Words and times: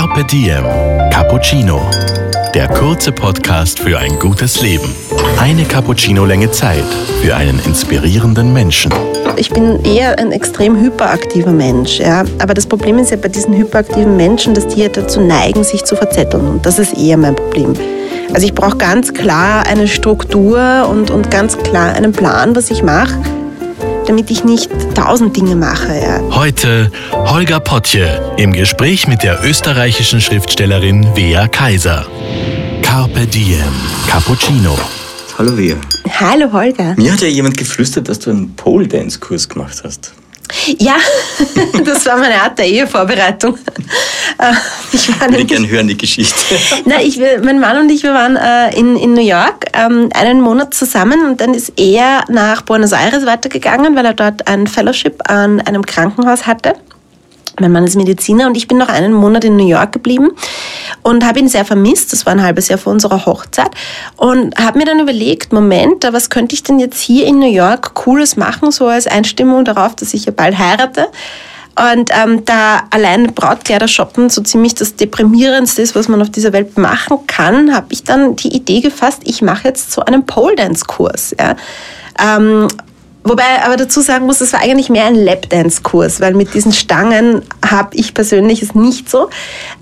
Carpe 0.00 0.24
Diem 0.24 0.64
Cappuccino. 1.10 1.78
Der 2.54 2.68
kurze 2.68 3.12
Podcast 3.12 3.80
für 3.80 3.98
ein 3.98 4.18
gutes 4.18 4.62
Leben. 4.62 4.94
Eine 5.38 5.66
Cappuccino-Länge 5.66 6.50
Zeit 6.52 6.86
für 7.20 7.36
einen 7.36 7.60
inspirierenden 7.66 8.50
Menschen. 8.54 8.90
Ich 9.36 9.50
bin 9.50 9.84
eher 9.84 10.18
ein 10.18 10.32
extrem 10.32 10.80
hyperaktiver 10.80 11.52
Mensch. 11.52 11.98
Ja? 11.98 12.24
Aber 12.38 12.54
das 12.54 12.66
Problem 12.66 12.96
ist 12.96 13.10
ja 13.10 13.18
bei 13.18 13.28
diesen 13.28 13.54
hyperaktiven 13.54 14.16
Menschen, 14.16 14.54
dass 14.54 14.68
die 14.68 14.80
ja 14.80 14.88
dazu 14.88 15.20
neigen, 15.20 15.64
sich 15.64 15.84
zu 15.84 15.94
verzetteln. 15.96 16.48
Und 16.48 16.64
das 16.64 16.78
ist 16.78 16.96
eher 16.96 17.18
mein 17.18 17.36
Problem. 17.36 17.74
Also 18.32 18.46
ich 18.46 18.54
brauche 18.54 18.78
ganz 18.78 19.12
klar 19.12 19.66
eine 19.66 19.86
Struktur 19.86 20.88
und, 20.88 21.10
und 21.10 21.30
ganz 21.30 21.58
klar 21.58 21.92
einen 21.92 22.12
Plan, 22.12 22.56
was 22.56 22.70
ich 22.70 22.82
mache 22.82 23.18
damit 24.10 24.28
ich 24.28 24.42
nicht 24.42 24.68
tausend 24.96 25.36
Dinge 25.36 25.54
mache. 25.54 25.94
Ja. 25.94 26.20
Heute 26.34 26.90
Holger 27.12 27.60
Potje 27.60 28.34
im 28.38 28.52
Gespräch 28.52 29.06
mit 29.06 29.22
der 29.22 29.44
österreichischen 29.44 30.20
Schriftstellerin 30.20 31.14
Wea 31.14 31.46
Kaiser. 31.46 32.08
Carpe 32.82 33.24
Diem 33.28 33.72
Cappuccino. 34.08 34.76
Hallo 35.38 35.56
Wea. 35.56 35.76
Hallo 36.18 36.52
Holger. 36.52 36.96
Mir 36.96 37.12
hat 37.12 37.20
ja 37.20 37.28
jemand 37.28 37.56
geflüstert, 37.56 38.08
dass 38.08 38.18
du 38.18 38.30
einen 38.30 38.56
Pole 38.56 38.88
Dance 38.88 39.20
Kurs 39.20 39.48
gemacht 39.48 39.80
hast. 39.84 40.12
Ja, 40.78 40.96
das 41.84 42.06
war 42.06 42.16
meine 42.18 42.40
Art 42.42 42.58
der 42.58 42.66
Ehevorbereitung. 42.66 43.58
Äh, 44.38 44.52
ich 44.92 45.08
würde 45.08 45.44
gerne 45.44 45.68
hören, 45.68 45.88
die 45.88 45.96
Geschichte. 45.96 46.36
Na, 46.84 47.00
ich, 47.00 47.20
mein 47.42 47.60
Mann 47.60 47.78
und 47.78 47.90
ich, 47.90 48.02
wir 48.02 48.14
waren 48.14 48.36
äh, 48.36 48.76
in, 48.78 48.96
in 48.96 49.14
New 49.14 49.26
York 49.26 49.66
ähm, 49.72 50.08
einen 50.14 50.40
Monat 50.40 50.74
zusammen 50.74 51.24
und 51.26 51.40
dann 51.40 51.54
ist 51.54 51.72
er 51.76 52.24
nach 52.28 52.62
Buenos 52.62 52.92
Aires 52.92 53.26
weitergegangen, 53.26 53.96
weil 53.96 54.06
er 54.06 54.14
dort 54.14 54.46
ein 54.48 54.66
Fellowship 54.66 55.20
an 55.28 55.60
einem 55.60 55.84
Krankenhaus 55.84 56.46
hatte. 56.46 56.74
Mein 57.58 57.72
Mann 57.72 57.84
ist 57.84 57.96
Mediziner 57.96 58.46
und 58.46 58.56
ich 58.56 58.68
bin 58.68 58.78
noch 58.78 58.88
einen 58.88 59.12
Monat 59.12 59.44
in 59.44 59.56
New 59.56 59.66
York 59.66 59.92
geblieben 59.92 60.30
und 61.02 61.26
habe 61.26 61.40
ihn 61.40 61.48
sehr 61.48 61.64
vermisst. 61.64 62.12
Das 62.12 62.26
war 62.26 62.32
ein 62.32 62.42
halbes 62.42 62.68
Jahr 62.68 62.78
vor 62.78 62.92
unserer 62.92 63.26
Hochzeit 63.26 63.70
und 64.16 64.56
habe 64.56 64.78
mir 64.78 64.84
dann 64.84 65.00
überlegt, 65.00 65.52
Moment, 65.52 66.06
was 66.10 66.30
könnte 66.30 66.54
ich 66.54 66.62
denn 66.62 66.78
jetzt 66.78 67.00
hier 67.00 67.26
in 67.26 67.38
New 67.38 67.50
York 67.50 67.94
Cooles 67.94 68.36
machen, 68.36 68.70
so 68.70 68.86
als 68.86 69.06
Einstimmung 69.06 69.64
darauf, 69.64 69.96
dass 69.96 70.14
ich 70.14 70.26
ja 70.26 70.32
bald 70.32 70.58
heirate. 70.58 71.08
Und 71.76 72.10
ähm, 72.12 72.44
da 72.44 72.82
allein 72.90 73.32
Brautkleider 73.32 73.88
shoppen 73.88 74.28
so 74.28 74.42
ziemlich 74.42 74.74
das 74.74 74.96
Deprimierendste 74.96 75.80
ist, 75.80 75.94
was 75.94 76.08
man 76.08 76.20
auf 76.20 76.30
dieser 76.30 76.52
Welt 76.52 76.76
machen 76.76 77.18
kann, 77.26 77.74
habe 77.74 77.86
ich 77.90 78.04
dann 78.04 78.36
die 78.36 78.54
Idee 78.54 78.80
gefasst, 78.80 79.22
ich 79.24 79.40
mache 79.40 79.68
jetzt 79.68 79.92
so 79.92 80.02
einen 80.02 80.26
Pole 80.26 80.56
Dance 80.56 80.84
Kurs. 80.86 81.34
Ja. 81.38 81.56
Ähm, 82.18 82.68
Wobei 83.22 83.62
aber 83.64 83.76
dazu 83.76 84.00
sagen 84.00 84.24
muss, 84.24 84.40
es 84.40 84.54
war 84.54 84.62
eigentlich 84.62 84.88
mehr 84.88 85.04
ein 85.04 85.14
Lapdance-Kurs, 85.14 86.20
weil 86.20 86.34
mit 86.34 86.54
diesen 86.54 86.72
Stangen 86.72 87.42
habe 87.62 87.94
ich 87.94 88.14
persönlich 88.14 88.62
es 88.62 88.74
nicht 88.74 89.10
so. 89.10 89.28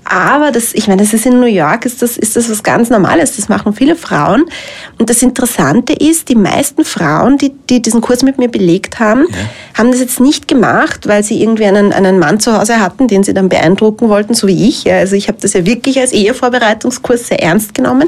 Aber 0.03 0.51
das, 0.51 0.73
ich 0.73 0.87
meine, 0.89 1.01
das 1.03 1.13
ist 1.13 1.25
in 1.25 1.39
New 1.39 1.45
York, 1.45 1.85
ist 1.85 2.01
das, 2.01 2.17
ist 2.17 2.35
das 2.35 2.49
was 2.49 2.63
ganz 2.63 2.89
Normales. 2.89 3.37
Das 3.37 3.47
machen 3.47 3.73
viele 3.73 3.95
Frauen. 3.95 4.45
Und 4.97 5.09
das 5.09 5.21
Interessante 5.21 5.93
ist, 5.93 6.27
die 6.27 6.35
meisten 6.35 6.83
Frauen, 6.83 7.37
die, 7.37 7.53
die 7.69 7.81
diesen 7.81 8.01
Kurs 8.01 8.23
mit 8.23 8.39
mir 8.39 8.49
belegt 8.49 8.99
haben, 8.99 9.25
ja. 9.29 9.37
haben 9.77 9.91
das 9.91 10.01
jetzt 10.01 10.19
nicht 10.19 10.49
gemacht, 10.49 11.07
weil 11.07 11.23
sie 11.23 11.41
irgendwie 11.41 11.65
einen, 11.65 11.93
einen 11.93 12.19
Mann 12.19 12.41
zu 12.41 12.57
Hause 12.57 12.81
hatten, 12.81 13.07
den 13.07 13.23
sie 13.23 13.33
dann 13.33 13.47
beeindrucken 13.47 14.09
wollten, 14.09 14.33
so 14.33 14.47
wie 14.47 14.67
ich. 14.67 14.91
Also 14.91 15.15
ich 15.15 15.29
habe 15.29 15.37
das 15.39 15.53
ja 15.53 15.65
wirklich 15.65 15.97
als 15.99 16.11
Ehevorbereitungskurs 16.11 17.29
sehr 17.29 17.41
ernst 17.41 17.73
genommen, 17.73 18.07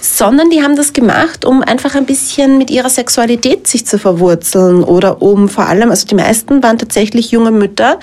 sondern 0.00 0.50
die 0.50 0.62
haben 0.62 0.76
das 0.76 0.92
gemacht, 0.92 1.44
um 1.44 1.62
einfach 1.62 1.96
ein 1.96 2.06
bisschen 2.06 2.56
mit 2.56 2.70
ihrer 2.70 2.90
Sexualität 2.90 3.66
sich 3.66 3.84
zu 3.84 3.98
verwurzeln 3.98 4.59
Wurzeln 4.60 4.82
oder 4.84 5.22
um 5.22 5.48
vor 5.48 5.66
allem, 5.66 5.90
also 5.90 6.06
die 6.06 6.14
meisten 6.14 6.62
waren 6.62 6.78
tatsächlich 6.78 7.30
junge 7.30 7.50
Mütter, 7.50 7.98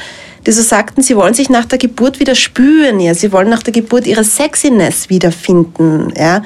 die 0.45 0.52
so 0.52 0.61
sagten, 0.61 1.02
sie 1.02 1.16
wollen 1.16 1.33
sich 1.33 1.49
nach 1.49 1.66
der 1.66 1.77
Geburt 1.77 2.19
wieder 2.19 2.36
spüren, 2.36 2.99
ja, 2.99 3.14
sie 3.14 3.31
wollen 3.31 3.49
nach 3.49 3.64
der 3.64 3.73
Geburt 3.73 4.08
ihre 4.08 4.23
Sexiness 4.23 5.09
wiederfinden, 5.09 6.14
ja. 6.17 6.41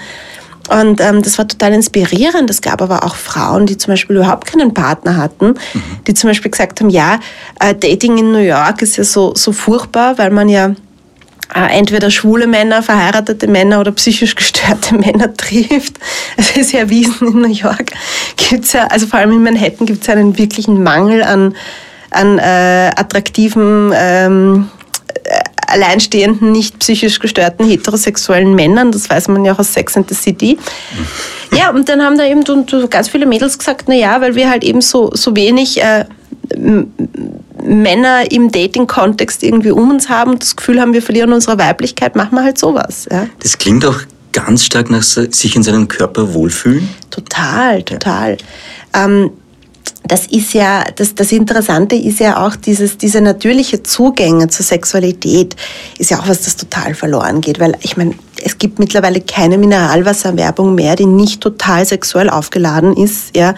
Und 0.69 1.01
ähm, 1.01 1.21
das 1.21 1.37
war 1.37 1.47
total 1.47 1.73
inspirierend. 1.73 2.49
Es 2.49 2.61
gab 2.61 2.81
aber 2.81 3.03
auch 3.03 3.15
Frauen, 3.15 3.65
die 3.65 3.77
zum 3.77 3.93
Beispiel 3.93 4.15
überhaupt 4.15 4.45
keinen 4.47 4.73
Partner 4.73 5.17
hatten, 5.17 5.47
mhm. 5.47 5.83
die 6.07 6.13
zum 6.13 6.29
Beispiel 6.29 6.51
gesagt 6.51 6.79
haben, 6.79 6.89
ja, 6.89 7.19
äh, 7.59 7.73
Dating 7.73 8.19
in 8.19 8.31
New 8.31 8.37
York 8.37 8.81
ist 8.81 8.95
ja 8.95 9.03
so, 9.03 9.33
so 9.35 9.51
furchtbar, 9.51 10.17
weil 10.17 10.29
man 10.29 10.47
ja 10.47 10.73
entweder 11.53 12.09
schwule 12.11 12.47
Männer, 12.47 12.81
verheiratete 12.81 13.47
Männer 13.47 13.79
oder 13.79 13.91
psychisch 13.91 14.35
gestörte 14.35 14.95
Männer 14.99 15.33
trifft. 15.33 15.95
Es 16.37 16.55
ist 16.55 16.71
ja 16.71 16.79
erwiesen, 16.79 17.27
in 17.27 17.41
New 17.41 17.53
York 17.53 17.91
gibt's 18.37 18.73
ja, 18.73 18.87
also 18.87 19.07
vor 19.07 19.19
allem 19.19 19.31
in 19.31 19.43
Manhattan 19.43 19.85
gibt 19.85 20.03
es 20.03 20.09
einen 20.09 20.37
wirklichen 20.37 20.81
Mangel 20.83 21.23
an, 21.23 21.55
an 22.09 22.39
äh, 22.39 22.91
attraktiven, 22.95 23.91
ähm, 23.95 24.69
äh, 25.23 25.39
alleinstehenden, 25.67 26.51
nicht 26.51 26.79
psychisch 26.79 27.19
gestörten 27.19 27.65
heterosexuellen 27.65 28.55
Männern. 28.55 28.91
Das 28.91 29.09
weiß 29.09 29.29
man 29.29 29.45
ja 29.45 29.53
auch 29.53 29.59
aus 29.59 29.73
Sex 29.73 29.95
and 29.95 30.09
the 30.09 30.15
City. 30.15 30.57
Ja, 31.57 31.69
und 31.69 31.87
dann 31.89 32.01
haben 32.01 32.17
da 32.17 32.25
eben 32.25 32.43
ganz 32.89 33.09
viele 33.09 33.25
Mädels 33.25 33.57
gesagt, 33.57 33.85
na 33.87 33.95
ja, 33.95 34.19
weil 34.21 34.35
wir 34.35 34.49
halt 34.49 34.63
eben 34.63 34.81
so, 34.81 35.11
so 35.13 35.35
wenig 35.35 35.81
äh, 35.81 36.05
Männer 37.63 38.31
im 38.31 38.51
Dating-Kontext 38.51 39.43
irgendwie 39.43 39.71
um 39.71 39.91
uns 39.91 40.09
haben, 40.09 40.39
das 40.39 40.55
Gefühl 40.55 40.81
haben, 40.81 40.93
wir 40.93 41.01
verlieren 41.01 41.33
unsere 41.33 41.57
Weiblichkeit, 41.57 42.15
machen 42.15 42.35
wir 42.35 42.43
halt 42.43 42.57
sowas. 42.57 43.07
Ja. 43.11 43.27
Das 43.39 43.57
klingt 43.57 43.85
auch 43.85 43.99
ganz 44.31 44.63
stark 44.65 44.89
nach 44.89 45.03
sich 45.03 45.55
in 45.55 45.63
seinem 45.63 45.87
Körper 45.87 46.33
wohlfühlen. 46.33 46.87
Total, 47.09 47.83
total. 47.83 48.37
Ja. 48.93 49.05
Ähm, 49.05 49.31
das 50.03 50.27
ist 50.27 50.53
ja, 50.53 50.83
das, 50.95 51.15
das 51.15 51.31
Interessante 51.31 51.95
ist 51.95 52.19
ja 52.19 52.45
auch 52.45 52.55
dieses, 52.55 52.97
diese 52.97 53.21
natürliche 53.21 53.83
Zugänge 53.83 54.47
zur 54.47 54.65
Sexualität 54.65 55.55
ist 55.99 56.11
ja 56.11 56.19
auch 56.19 56.27
was, 56.27 56.41
das 56.41 56.57
total 56.57 56.95
verloren 56.95 57.41
geht, 57.41 57.59
weil 57.59 57.77
ich 57.81 57.97
meine, 57.97 58.15
es 58.43 58.57
gibt 58.57 58.79
mittlerweile 58.79 59.21
keine 59.21 59.57
Mineralwasserwerbung 59.57 60.73
mehr, 60.75 60.95
die 60.95 61.05
nicht 61.05 61.41
total 61.41 61.85
sexuell 61.85 62.29
aufgeladen 62.29 62.97
ist, 62.97 63.35
ja. 63.35 63.53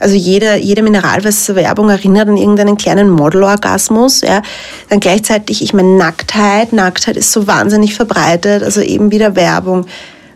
Also 0.00 0.16
jede, 0.16 0.56
jede 0.56 0.82
Mineralwasserwerbung 0.82 1.90
erinnert 1.90 2.28
an 2.28 2.36
irgendeinen 2.36 2.76
kleinen 2.76 3.10
Modelorgasmus. 3.10 4.22
Ja. 4.22 4.42
Dann 4.88 5.00
gleichzeitig, 5.00 5.62
ich 5.62 5.72
meine, 5.72 5.96
Nacktheit, 5.96 6.72
Nacktheit 6.72 7.16
ist 7.16 7.30
so 7.30 7.46
wahnsinnig 7.46 7.94
verbreitet, 7.94 8.62
also 8.62 8.80
eben 8.80 9.12
wieder 9.12 9.36
Werbung. 9.36 9.86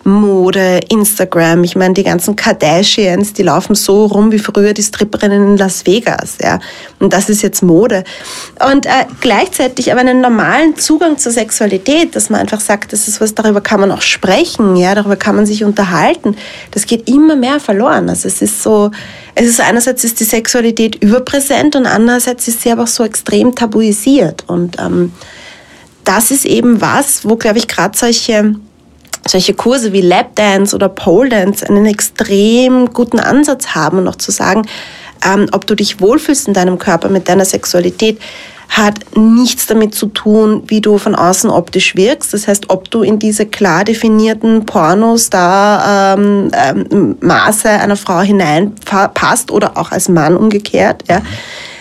Mode, 0.04 0.81
Instagram. 0.88 1.65
Ich 1.65 1.76
meine, 1.76 1.94
die 1.94 2.04
ganzen 2.04 2.37
Kardashians, 2.37 3.32
die 3.32 3.42
laufen 3.42 3.75
so 3.75 4.04
rum 4.06 4.31
wie 4.32 4.38
früher 4.38 4.75
die 4.75 4.82
Stripperinnen 4.82 5.53
in 5.53 5.56
Las 5.56 5.87
Vegas. 5.87 6.37
Ja. 6.42 6.60
Und 7.00 7.12
das 7.12 7.28
ist 7.31 7.42
jetzt 7.42 7.62
Mode. 7.62 8.04
Und 8.70 8.87
äh, 8.87 9.06
gleichzeitig 9.20 9.91
aber 9.91 10.00
einen 10.00 10.20
normalen 10.20 10.76
Zugang 10.76 11.16
zur 11.19 11.32
Sexualität, 11.32 12.14
dass 12.14 12.31
man 12.31 12.41
einfach 12.41 12.60
sagt, 12.60 12.93
das 12.93 13.09
ist 13.09 13.20
was, 13.20 13.34
darüber 13.34 13.60
kann 13.60 13.81
man 13.81 13.91
auch 13.91 14.03
sprechen, 14.03 14.76
ja, 14.76 14.94
darüber 14.94 15.16
kann 15.16 15.37
man 15.37 15.47
sich 15.47 15.64
unterhalten. 15.64 16.37
Das 16.70 16.87
geht 16.87 17.09
immer 17.09 17.37
mehr 17.37 17.59
verloren. 17.59 18.09
Also 18.09 18.28
es 18.28 18.43
ist 18.43 18.62
so, 18.62 18.91
es 19.34 19.47
ist 19.47 19.60
einerseits 19.60 20.04
ist 20.04 20.20
die 20.20 20.25
Sexualität 20.25 21.03
überpräsent 21.03 21.76
und 21.76 21.87
andererseits 21.87 22.47
ist 22.47 22.62
sie 22.62 22.70
aber 22.70 22.82
auch 22.82 22.88
so 22.88 23.04
extrem 23.04 23.54
tabuisiert. 23.54 24.44
Und 24.47 24.78
ähm, 24.78 25.12
das 26.04 26.31
ist 26.31 26.44
eben 26.44 26.81
was, 26.81 27.26
wo, 27.26 27.37
glaube 27.37 27.59
ich, 27.59 27.66
gerade 27.66 27.97
solche 27.97 28.54
solche 29.29 29.55
Kurse 29.55 29.93
wie 29.93 30.01
Lapdance 30.01 30.75
oder 30.75 30.89
Pole 30.89 31.29
Dance 31.29 31.67
einen 31.69 31.87
extrem 31.87 32.93
guten 32.93 33.21
Ansatz 33.21 33.69
haben 33.69 34.07
auch 34.09 34.17
zu 34.17 34.31
sagen, 34.31 34.67
ähm, 35.25 35.47
ob 35.53 35.67
du 35.67 35.75
dich 35.75 36.01
wohlfühlst 36.01 36.49
in 36.49 36.55
deinem 36.55 36.79
Körper 36.79 37.09
mit 37.09 37.29
deiner 37.29 37.45
Sexualität, 37.45 38.19
hat 38.69 39.17
nichts 39.17 39.67
damit 39.67 39.95
zu 39.95 40.07
tun, 40.07 40.65
wie 40.67 40.81
du 40.81 40.99
von 40.99 41.15
außen 41.15 41.51
optisch 41.51 41.95
wirkst. 41.95 42.35
Das 42.35 42.49
heißt, 42.49 42.71
ob 42.71 42.91
du 42.91 43.03
in 43.03 43.19
diese 43.19 43.47
klar 43.47 43.85
definierten 43.85 44.67
Pornostar-Maße 44.67 46.19
ähm, 46.19 46.51
ähm, 47.23 47.81
einer 47.81 47.97
Frau 47.97 48.21
hineinpasst 48.21 49.51
oder 49.51 49.77
auch 49.77 49.93
als 49.93 50.09
Mann 50.09 50.37
umgekehrt, 50.37 51.05
ja, 51.09 51.23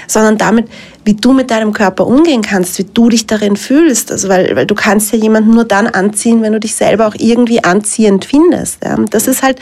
sondern 0.08 0.38
damit, 0.38 0.70
wie 1.06 1.14
du 1.14 1.34
mit 1.34 1.52
deinem 1.52 1.74
Körper 1.74 2.08
umgehen 2.08 2.42
kannst, 2.42 2.78
wie 2.78 2.86
du 2.86 3.10
dich 3.10 3.28
darin 3.28 3.58
fühlst. 3.58 4.12
Also 4.12 4.30
weil, 4.30 4.56
weil 4.56 4.66
du 4.66 4.76
kannst 4.76 5.12
ja 5.12 5.18
jemanden 5.18 5.52
nur 5.52 5.66
dann 5.66 5.88
anziehen, 5.88 6.42
wenn 6.42 6.54
du 6.54 6.60
dich 6.60 6.76
selber 6.76 7.08
auch 7.08 7.16
irgendwie 7.18 7.64
anziehend 7.64 8.26
findest. 8.26 8.84
Ja. 8.84 8.96
Das 9.10 9.28
ist 9.28 9.44
halt 9.44 9.60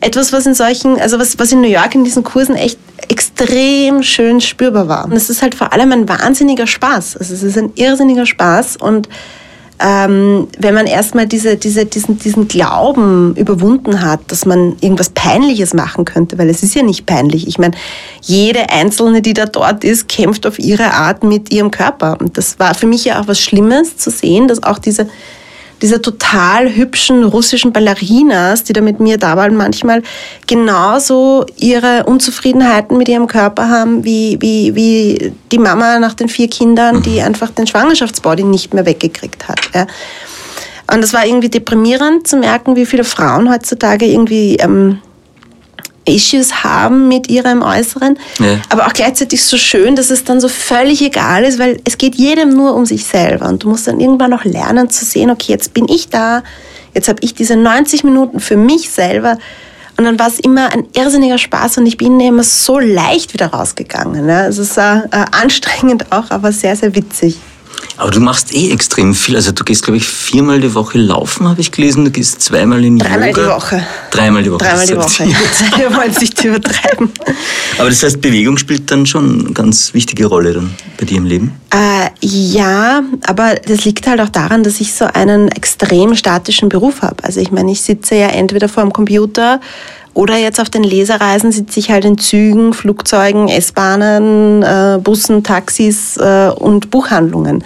etwas, 0.00 0.32
was 0.32 0.46
in 0.46 0.54
solchen, 0.54 1.00
also 1.00 1.18
was, 1.18 1.38
was 1.38 1.52
in 1.52 1.60
New 1.60 1.68
York 1.68 1.94
in 1.94 2.04
diesen 2.04 2.22
Kursen 2.22 2.54
echt 2.54 2.78
extrem 3.08 4.02
schön 4.02 4.40
spürbar 4.40 4.88
war. 4.88 5.04
Und 5.06 5.12
es 5.12 5.30
ist 5.30 5.42
halt 5.42 5.54
vor 5.54 5.72
allem 5.72 5.92
ein 5.92 6.08
wahnsinniger 6.08 6.66
Spaß. 6.66 7.16
Also 7.16 7.34
es 7.34 7.42
ist 7.42 7.56
ein 7.56 7.72
irrsinniger 7.74 8.26
Spaß 8.26 8.76
und 8.76 9.08
ähm, 9.78 10.48
wenn 10.58 10.74
man 10.74 10.86
erstmal 10.86 11.26
diese, 11.26 11.56
diese, 11.56 11.84
diesen, 11.84 12.18
diesen 12.18 12.48
Glauben 12.48 13.34
überwunden 13.36 14.00
hat, 14.02 14.20
dass 14.28 14.46
man 14.46 14.76
irgendwas 14.80 15.10
Peinliches 15.10 15.74
machen 15.74 16.04
könnte, 16.04 16.38
weil 16.38 16.48
es 16.48 16.62
ist 16.62 16.74
ja 16.74 16.82
nicht 16.82 17.04
peinlich. 17.04 17.46
Ich 17.46 17.58
meine, 17.58 17.74
jede 18.22 18.70
Einzelne, 18.70 19.20
die 19.20 19.34
da 19.34 19.46
dort 19.46 19.84
ist, 19.84 20.08
kämpft 20.08 20.46
auf 20.46 20.58
ihre 20.58 20.92
Art 20.92 21.24
mit 21.24 21.52
ihrem 21.52 21.70
Körper. 21.70 22.16
Und 22.20 22.38
das 22.38 22.58
war 22.58 22.74
für 22.74 22.86
mich 22.86 23.04
ja 23.04 23.20
auch 23.20 23.28
was 23.28 23.40
Schlimmes 23.40 23.96
zu 23.98 24.10
sehen, 24.10 24.48
dass 24.48 24.62
auch 24.62 24.78
diese 24.78 25.08
diese 25.82 26.00
total 26.00 26.74
hübschen 26.74 27.24
russischen 27.24 27.72
Ballerinas, 27.72 28.64
die 28.64 28.72
da 28.72 28.80
mit 28.80 29.00
mir 29.00 29.18
da 29.18 29.36
waren, 29.36 29.56
manchmal 29.56 30.02
genauso 30.46 31.44
ihre 31.56 32.04
Unzufriedenheiten 32.04 32.96
mit 32.96 33.08
ihrem 33.08 33.26
Körper 33.26 33.68
haben, 33.68 34.04
wie, 34.04 34.38
wie, 34.40 34.74
wie 34.74 35.32
die 35.52 35.58
Mama 35.58 35.98
nach 35.98 36.14
den 36.14 36.28
vier 36.28 36.48
Kindern, 36.48 37.02
die 37.02 37.20
mhm. 37.20 37.26
einfach 37.26 37.50
den 37.50 37.66
Schwangerschaftsbody 37.66 38.44
nicht 38.44 38.74
mehr 38.74 38.86
weggekriegt 38.86 39.48
hat. 39.48 39.60
Ja. 39.74 39.86
Und 40.92 41.02
es 41.02 41.12
war 41.12 41.26
irgendwie 41.26 41.48
deprimierend 41.48 42.26
zu 42.26 42.36
merken, 42.36 42.76
wie 42.76 42.86
viele 42.86 43.04
Frauen 43.04 43.50
heutzutage 43.50 44.06
irgendwie 44.06 44.56
ähm, 44.56 45.00
Issues 46.06 46.64
haben 46.64 47.08
mit 47.08 47.28
ihrem 47.28 47.62
Äußeren. 47.62 48.18
Ja. 48.38 48.60
Aber 48.68 48.86
auch 48.86 48.92
gleichzeitig 48.92 49.42
so 49.44 49.56
schön, 49.56 49.96
dass 49.96 50.10
es 50.10 50.24
dann 50.24 50.40
so 50.40 50.48
völlig 50.48 51.02
egal 51.02 51.44
ist, 51.44 51.58
weil 51.58 51.80
es 51.84 51.98
geht 51.98 52.14
jedem 52.14 52.50
nur 52.50 52.74
um 52.74 52.86
sich 52.86 53.04
selber. 53.04 53.48
Und 53.48 53.62
du 53.62 53.68
musst 53.68 53.86
dann 53.86 54.00
irgendwann 54.00 54.32
auch 54.32 54.44
lernen 54.44 54.90
zu 54.90 55.04
sehen, 55.04 55.30
okay, 55.30 55.52
jetzt 55.52 55.74
bin 55.74 55.88
ich 55.88 56.08
da, 56.08 56.42
jetzt 56.94 57.08
habe 57.08 57.18
ich 57.22 57.34
diese 57.34 57.56
90 57.56 58.04
Minuten 58.04 58.40
für 58.40 58.56
mich 58.56 58.90
selber. 58.90 59.38
Und 59.98 60.04
dann 60.04 60.18
war 60.18 60.28
es 60.28 60.38
immer 60.38 60.72
ein 60.72 60.86
irrsinniger 60.94 61.38
Spaß 61.38 61.78
und 61.78 61.86
ich 61.86 61.96
bin 61.96 62.20
immer 62.20 62.42
so 62.42 62.78
leicht 62.78 63.32
wieder 63.32 63.46
rausgegangen. 63.46 64.26
Ne? 64.26 64.40
Also 64.40 64.62
es 64.62 64.76
war 64.76 65.04
äh, 65.06 65.24
anstrengend 65.32 66.12
auch, 66.12 66.30
aber 66.30 66.52
sehr, 66.52 66.76
sehr 66.76 66.94
witzig. 66.94 67.38
Aber 67.98 68.10
du 68.10 68.20
machst 68.20 68.54
eh 68.54 68.70
extrem 68.70 69.14
viel. 69.14 69.36
Also 69.36 69.52
du 69.52 69.64
gehst, 69.64 69.84
glaube 69.84 69.96
ich, 69.96 70.06
viermal 70.06 70.60
die 70.60 70.74
Woche 70.74 70.98
laufen, 70.98 71.48
habe 71.48 71.60
ich 71.60 71.72
gelesen. 71.72 72.04
Du 72.04 72.10
gehst 72.10 72.42
zweimal 72.42 72.84
in 72.84 72.98
Dreimal 72.98 73.28
Yoga. 73.28 73.42
die 73.42 73.48
Woche. 73.48 73.86
Dreimal 74.10 74.42
die 74.42 74.52
Woche. 74.52 74.64
Dreimal 74.64 74.86
die 74.86 74.96
Woche. 74.96 75.26
Wir 75.76 75.90
wollen 75.96 76.10
es 76.10 76.20
nicht 76.20 76.44
übertreiben. 76.44 77.10
Aber 77.78 77.88
das 77.88 78.02
heißt, 78.02 78.20
Bewegung 78.20 78.58
spielt 78.58 78.90
dann 78.90 79.06
schon 79.06 79.40
eine 79.40 79.52
ganz 79.52 79.94
wichtige 79.94 80.26
Rolle 80.26 80.52
dann 80.52 80.74
bei 80.98 81.06
dir 81.06 81.16
im 81.18 81.24
Leben? 81.24 81.52
Äh, 81.70 82.10
ja, 82.20 83.02
aber 83.26 83.54
das 83.54 83.84
liegt 83.84 84.06
halt 84.06 84.20
auch 84.20 84.28
daran, 84.28 84.62
dass 84.62 84.80
ich 84.80 84.92
so 84.92 85.06
einen 85.06 85.48
extrem 85.48 86.14
statischen 86.14 86.68
Beruf 86.68 87.02
habe. 87.02 87.24
Also 87.24 87.40
ich 87.40 87.50
meine, 87.50 87.72
ich 87.72 87.80
sitze 87.80 88.14
ja 88.14 88.28
entweder 88.28 88.68
vor 88.68 88.82
dem 88.82 88.92
Computer 88.92 89.60
oder 90.16 90.38
jetzt 90.38 90.60
auf 90.60 90.70
den 90.70 90.82
Lesereisen 90.82 91.52
sitze 91.52 91.78
ich 91.78 91.90
halt 91.90 92.06
in 92.06 92.16
Zügen, 92.16 92.72
Flugzeugen, 92.72 93.48
S-Bahnen, 93.48 94.62
äh, 94.62 94.98
Bussen, 94.98 95.42
Taxis 95.42 96.16
äh, 96.16 96.48
und 96.56 96.90
Buchhandlungen. 96.90 97.62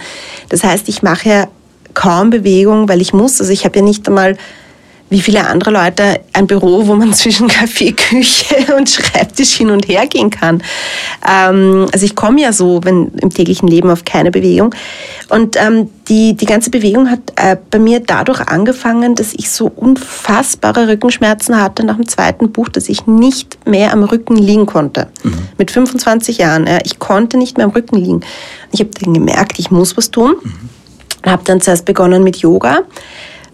Das 0.49 0.61
heißt, 0.61 0.89
ich 0.89 1.01
mache 1.01 1.29
ja 1.29 1.47
kaum 1.93 2.29
Bewegung, 2.29 2.89
weil 2.89 2.99
ich 2.99 3.13
muss. 3.13 3.39
Also 3.39 3.53
ich 3.53 3.63
habe 3.63 3.79
ja 3.79 3.85
nicht 3.85 4.05
einmal 4.05 4.35
wie 5.11 5.19
viele 5.19 5.45
andere 5.45 5.71
Leute 5.71 6.21
ein 6.31 6.47
Büro, 6.47 6.87
wo 6.87 6.95
man 6.95 7.13
zwischen 7.13 7.49
Kaffee, 7.49 7.91
Küche 7.91 8.73
und 8.75 8.89
Schreibtisch 8.89 9.57
hin 9.57 9.69
und 9.69 9.87
her 9.87 10.07
gehen 10.07 10.29
kann. 10.29 10.63
Ähm, 11.29 11.87
also 11.91 12.05
ich 12.05 12.15
komme 12.15 12.41
ja 12.41 12.53
so 12.53 12.79
wenn, 12.83 13.09
im 13.21 13.29
täglichen 13.29 13.67
Leben 13.67 13.89
auf 13.89 14.05
keine 14.05 14.31
Bewegung. 14.31 14.73
Und 15.29 15.57
ähm, 15.57 15.89
die, 16.07 16.33
die 16.33 16.45
ganze 16.45 16.69
Bewegung 16.69 17.11
hat 17.11 17.19
äh, 17.35 17.57
bei 17.69 17.77
mir 17.77 17.99
dadurch 17.99 18.39
angefangen, 18.39 19.15
dass 19.15 19.33
ich 19.33 19.51
so 19.51 19.69
unfassbare 19.75 20.87
Rückenschmerzen 20.87 21.61
hatte 21.61 21.85
nach 21.85 21.97
dem 21.97 22.07
zweiten 22.07 22.51
Buch, 22.51 22.69
dass 22.69 22.87
ich 22.87 23.05
nicht 23.05 23.67
mehr 23.67 23.91
am 23.91 24.03
Rücken 24.03 24.37
liegen 24.37 24.65
konnte. 24.65 25.07
Mhm. 25.23 25.33
Mit 25.57 25.71
25 25.71 26.37
Jahren. 26.37 26.67
Ja, 26.67 26.79
ich 26.85 26.99
konnte 26.99 27.37
nicht 27.37 27.57
mehr 27.57 27.65
am 27.65 27.73
Rücken 27.73 27.97
liegen. 27.97 28.21
Ich 28.71 28.79
habe 28.79 28.91
dann 29.01 29.13
gemerkt, 29.13 29.59
ich 29.59 29.71
muss 29.71 29.97
was 29.97 30.09
tun. 30.09 30.35
Mhm. 30.41 31.29
Habe 31.29 31.43
dann 31.43 31.59
zuerst 31.59 31.83
begonnen 31.83 32.23
mit 32.23 32.37
Yoga 32.37 32.83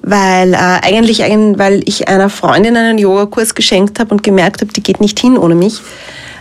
weil 0.07 0.53
äh, 0.53 0.57
eigentlich, 0.57 1.19
weil 1.19 1.81
ich 1.85 2.07
einer 2.07 2.29
Freundin 2.29 2.77
einen 2.77 2.97
Yogakurs 2.97 3.55
geschenkt 3.55 3.99
habe 3.99 4.11
und 4.11 4.23
gemerkt 4.23 4.61
habe, 4.61 4.71
die 4.71 4.81
geht 4.81 5.01
nicht 5.01 5.19
hin 5.19 5.37
ohne 5.37 5.55
mich. 5.55 5.81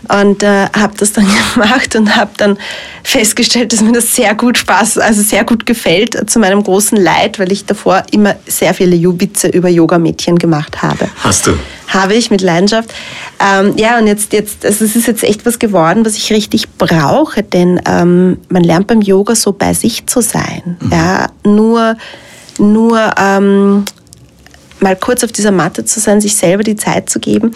Und 0.09 0.45
äh, 0.45 0.67
habe 0.77 0.95
das 0.97 1.13
dann 1.13 1.27
gemacht 1.55 1.97
und 1.97 2.15
habe 2.15 2.31
dann 2.37 2.59
festgestellt, 3.03 3.73
dass 3.73 3.81
mir 3.81 3.91
das 3.91 4.15
sehr 4.15 4.37
gut 4.37 4.57
Spaß, 4.57 4.99
also 4.99 5.21
sehr 5.21 5.43
gut 5.43 5.67
gefällt, 5.67 6.15
äh, 6.15 6.27
zu 6.27 6.39
meinem 6.39 6.63
großen 6.63 6.97
Leid, 6.97 7.41
weil 7.41 7.51
ich 7.51 7.65
davor 7.65 8.05
immer 8.13 8.37
sehr 8.47 8.73
viele 8.73 8.97
Witze 9.21 9.49
über 9.49 9.69
Yoga-Mädchen 9.69 10.39
gemacht 10.39 10.83
habe. 10.83 11.09
Hast 11.25 11.49
du? 11.49 11.59
Habe 11.89 12.15
ich 12.15 12.31
mit 12.31 12.43
Leidenschaft. 12.43 12.95
Ähm, 13.41 13.77
ja, 13.77 13.99
und 13.99 14.07
jetzt, 14.07 14.33
jetzt, 14.33 14.65
also 14.65 14.85
es 14.85 14.95
ist 14.95 15.09
jetzt 15.09 15.25
echt 15.25 15.45
was 15.45 15.59
geworden, 15.59 16.05
was 16.05 16.17
ich 16.17 16.33
richtig 16.33 16.69
brauche, 16.79 17.43
denn 17.43 17.81
ähm, 17.89 18.39
man 18.49 18.63
lernt 18.63 18.87
beim 18.87 19.01
Yoga 19.01 19.35
so 19.35 19.53
bei 19.53 19.75
sich 19.75 20.07
zu 20.07 20.21
sein. 20.21 20.77
Mhm. 20.81 20.93
Ja, 20.93 21.27
nur 21.43 21.97
nur 22.59 23.15
ähm, 23.19 23.85
mal 24.81 24.97
kurz 24.97 25.25
auf 25.25 25.33
dieser 25.33 25.53
Matte 25.53 25.85
zu 25.85 26.01
sein, 26.01 26.21
sich 26.21 26.37
selber 26.37 26.63
die 26.63 26.77
Zeit 26.77 27.09
zu 27.11 27.19
geben. 27.19 27.53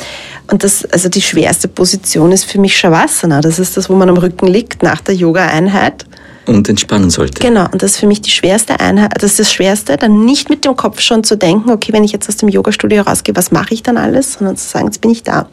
Und 0.50 0.64
das, 0.64 0.84
also 0.86 1.08
die 1.08 1.22
schwerste 1.22 1.68
Position 1.68 2.32
ist 2.32 2.44
für 2.44 2.58
mich 2.58 2.76
Shavasana. 2.76 3.40
Das 3.40 3.58
ist 3.58 3.76
das, 3.76 3.90
wo 3.90 3.94
man 3.94 4.08
am 4.08 4.16
Rücken 4.16 4.46
liegt 4.46 4.82
nach 4.82 5.00
der 5.00 5.14
Yoga-Einheit. 5.14 6.06
Und 6.46 6.68
entspannen 6.68 7.10
sollte. 7.10 7.40
Genau, 7.40 7.66
und 7.70 7.82
das 7.82 7.92
ist 7.92 7.96
für 7.98 8.06
mich 8.06 8.22
die 8.22 8.30
schwerste 8.30 8.80
Einheit, 8.80 9.12
das 9.16 9.32
ist 9.32 9.40
das 9.40 9.52
Schwerste, 9.52 9.96
dann 9.96 10.24
nicht 10.24 10.48
mit 10.48 10.64
dem 10.64 10.74
Kopf 10.74 11.00
schon 11.00 11.22
zu 11.22 11.36
denken, 11.36 11.70
okay, 11.70 11.92
wenn 11.92 12.02
ich 12.02 12.12
jetzt 12.12 12.28
aus 12.28 12.38
dem 12.38 12.48
Yoga-Studio 12.48 13.02
rausgehe, 13.02 13.36
was 13.36 13.52
mache 13.52 13.74
ich 13.74 13.82
dann 13.82 13.96
alles, 13.96 14.34
sondern 14.34 14.56
zu 14.56 14.66
sagen, 14.66 14.86
jetzt 14.86 15.00
bin 15.00 15.10
ich 15.10 15.22
da. 15.22 15.48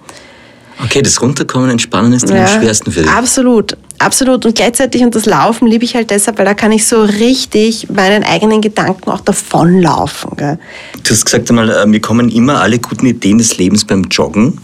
Okay, 0.83 1.01
das 1.01 1.21
Runterkommen, 1.21 1.69
Entspannen 1.69 2.13
ist 2.13 2.29
ja, 2.29 2.45
am 2.45 2.61
schwersten 2.61 2.91
für 2.91 3.01
dich. 3.01 3.11
Absolut, 3.11 3.75
absolut. 3.97 4.45
Und 4.45 4.55
gleichzeitig, 4.55 5.03
und 5.03 5.15
das 5.15 5.25
Laufen 5.25 5.67
liebe 5.67 5.83
ich 5.83 5.95
halt 5.95 6.11
deshalb, 6.11 6.37
weil 6.37 6.45
da 6.45 6.53
kann 6.53 6.71
ich 6.71 6.85
so 6.85 7.01
richtig 7.01 7.89
meinen 7.89 8.23
eigenen 8.23 8.61
Gedanken 8.61 9.09
auch 9.09 9.21
davonlaufen. 9.21 10.31
Gell? 10.37 10.59
Du 11.03 11.09
hast 11.09 11.25
gesagt 11.25 11.49
einmal, 11.49 11.69
äh, 11.69 11.91
wir 11.91 12.01
kommen 12.01 12.29
immer 12.29 12.61
alle 12.61 12.79
guten 12.79 13.07
Ideen 13.07 13.39
des 13.39 13.57
Lebens 13.57 13.85
beim 13.85 14.03
Joggen. 14.03 14.59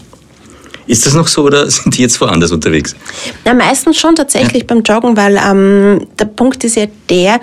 Ist 0.86 1.06
das 1.06 1.14
noch 1.14 1.26
so 1.26 1.42
oder 1.44 1.68
sind 1.70 1.96
die 1.96 2.02
jetzt 2.02 2.20
woanders 2.20 2.52
unterwegs? 2.52 2.94
Na, 3.44 3.54
meistens 3.54 3.98
schon 3.98 4.14
tatsächlich 4.14 4.62
ja. 4.62 4.66
beim 4.68 4.82
Joggen, 4.82 5.16
weil 5.16 5.36
ähm, 5.36 6.06
der 6.18 6.26
Punkt 6.26 6.62
ist 6.62 6.76
ja 6.76 6.86
der, 7.10 7.40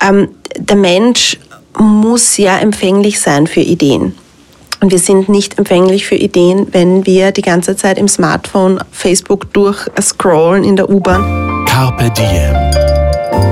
ähm, 0.00 0.28
der 0.56 0.76
Mensch 0.76 1.38
muss 1.78 2.36
ja 2.38 2.58
empfänglich 2.58 3.20
sein 3.20 3.46
für 3.46 3.60
Ideen. 3.60 4.14
Und 4.80 4.92
wir 4.92 4.98
sind 4.98 5.28
nicht 5.28 5.58
empfänglich 5.58 6.06
für 6.06 6.14
Ideen, 6.14 6.68
wenn 6.70 7.04
wir 7.04 7.32
die 7.32 7.42
ganze 7.42 7.74
Zeit 7.74 7.98
im 7.98 8.06
Smartphone 8.06 8.78
Facebook 8.92 9.52
durchscrollen 9.52 10.62
in 10.62 10.76
der 10.76 10.88
U-Bahn. 10.88 11.66
Carpe 11.66 12.10
Diem. 12.10 12.78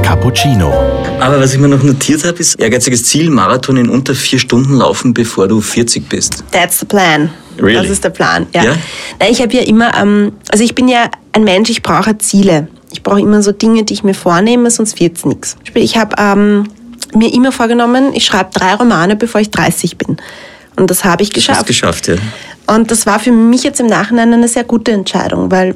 Cappuccino. 0.03 0.73
Aber 1.21 1.41
was 1.41 1.53
ich 1.53 1.59
mir 1.59 1.67
noch 1.67 1.83
notiert 1.83 2.25
habe, 2.25 2.39
ist 2.39 2.61
ehrgeiziges 2.61 3.05
Ziel, 3.05 3.29
Marathon 3.29 3.77
in 3.77 3.89
unter 3.89 4.15
vier 4.15 4.39
Stunden 4.39 4.75
laufen, 4.75 5.13
bevor 5.13 5.49
du 5.49 5.61
40 5.61 6.09
bist. 6.09 6.45
That's 6.53 6.79
the 6.79 6.87
plan. 6.87 7.31
Really? 7.59 7.75
Das 7.75 7.91
ist 7.91 8.05
der 8.05 8.11
Plan, 8.11 8.47
ja. 8.55 8.65
ja? 8.65 8.77
Na, 9.19 9.29
ich 9.29 9.41
habe 9.43 9.53
ja 9.55 9.63
immer, 9.63 9.97
ähm, 10.01 10.33
also 10.49 10.63
ich 10.63 10.75
bin 10.75 10.87
ja 10.87 11.11
ein 11.33 11.43
Mensch, 11.43 11.71
ich 11.71 11.83
brauche 11.83 12.19
Ziele. 12.19 12.69
Ich 12.93 13.03
brauche 13.03 13.21
immer 13.21 13.43
so 13.43 13.51
Dinge, 13.51 13.83
die 13.83 13.95
ich 13.95 14.05
mir 14.05 14.15
vornehme, 14.15 14.71
sonst 14.71 15.01
wird 15.01 15.17
es 15.17 15.25
nichts. 15.25 15.57
Ich 15.75 15.97
habe 15.97 16.15
ähm, 16.19 16.69
mir 17.15 17.33
immer 17.35 17.51
vorgenommen, 17.51 18.13
ich 18.15 18.25
schreibe 18.25 18.51
drei 18.53 18.75
Romane, 18.75 19.17
bevor 19.17 19.41
ich 19.41 19.51
30 19.51 19.99
bin. 19.99 20.19
Und 20.77 20.91
das 20.91 21.05
habe 21.05 21.23
ich 21.23 21.33
geschafft. 21.33 21.61
Das 21.61 21.67
geschafft, 21.67 22.09
ja. 22.09 22.17
Und 22.67 22.91
das 22.91 23.07
war 23.07 23.19
für 23.19 23.33
mich 23.33 23.63
jetzt 23.63 23.81
im 23.81 23.87
Nachhinein 23.87 24.33
eine 24.33 24.49
sehr 24.49 24.65
gute 24.65 24.93
Entscheidung, 24.93 25.51
weil 25.51 25.75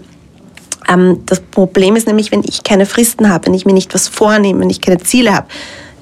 ähm, 0.88 1.22
das 1.26 1.40
Problem 1.40 1.96
ist 1.96 2.06
nämlich, 2.06 2.32
wenn 2.32 2.42
ich 2.44 2.62
keine 2.62 2.86
Fristen 2.86 3.28
habe, 3.28 3.46
wenn 3.46 3.54
ich 3.54 3.64
mir 3.64 3.72
nicht 3.72 3.94
was 3.94 4.08
vornehme, 4.08 4.60
wenn 4.60 4.70
ich 4.70 4.80
keine 4.80 4.98
Ziele 4.98 5.34
habe, 5.34 5.46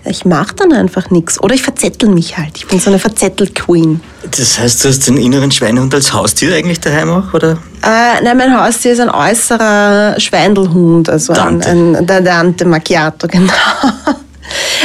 ich 0.04 0.24
mache 0.24 0.54
dann 0.54 0.72
einfach 0.72 1.10
nichts. 1.10 1.40
Oder 1.42 1.54
ich 1.54 1.62
verzettel 1.62 2.08
mich 2.08 2.38
halt. 2.38 2.56
Ich 2.56 2.66
bin 2.66 2.78
so 2.80 2.90
eine 2.90 2.98
Verzettel-Queen. 2.98 4.00
Das 4.30 4.58
heißt, 4.58 4.84
du 4.84 4.88
hast 4.88 5.06
den 5.06 5.16
inneren 5.16 5.50
Schweinehund 5.50 5.94
als 5.94 6.12
Haustier 6.12 6.54
eigentlich 6.54 6.80
daheim 6.80 7.10
auch, 7.10 7.34
oder? 7.34 7.58
Äh, 7.82 8.22
nein, 8.22 8.36
mein 8.36 8.58
Haustier 8.58 8.92
ist 8.92 9.00
ein 9.00 9.10
äußerer 9.10 10.18
Schweindelhund, 10.18 11.08
also 11.08 11.32
Dante. 11.32 11.68
ein, 11.68 11.96
ein 11.96 12.06
der 12.06 12.20
Dante 12.22 12.64
Macchiato, 12.64 13.28
genau. 13.30 13.52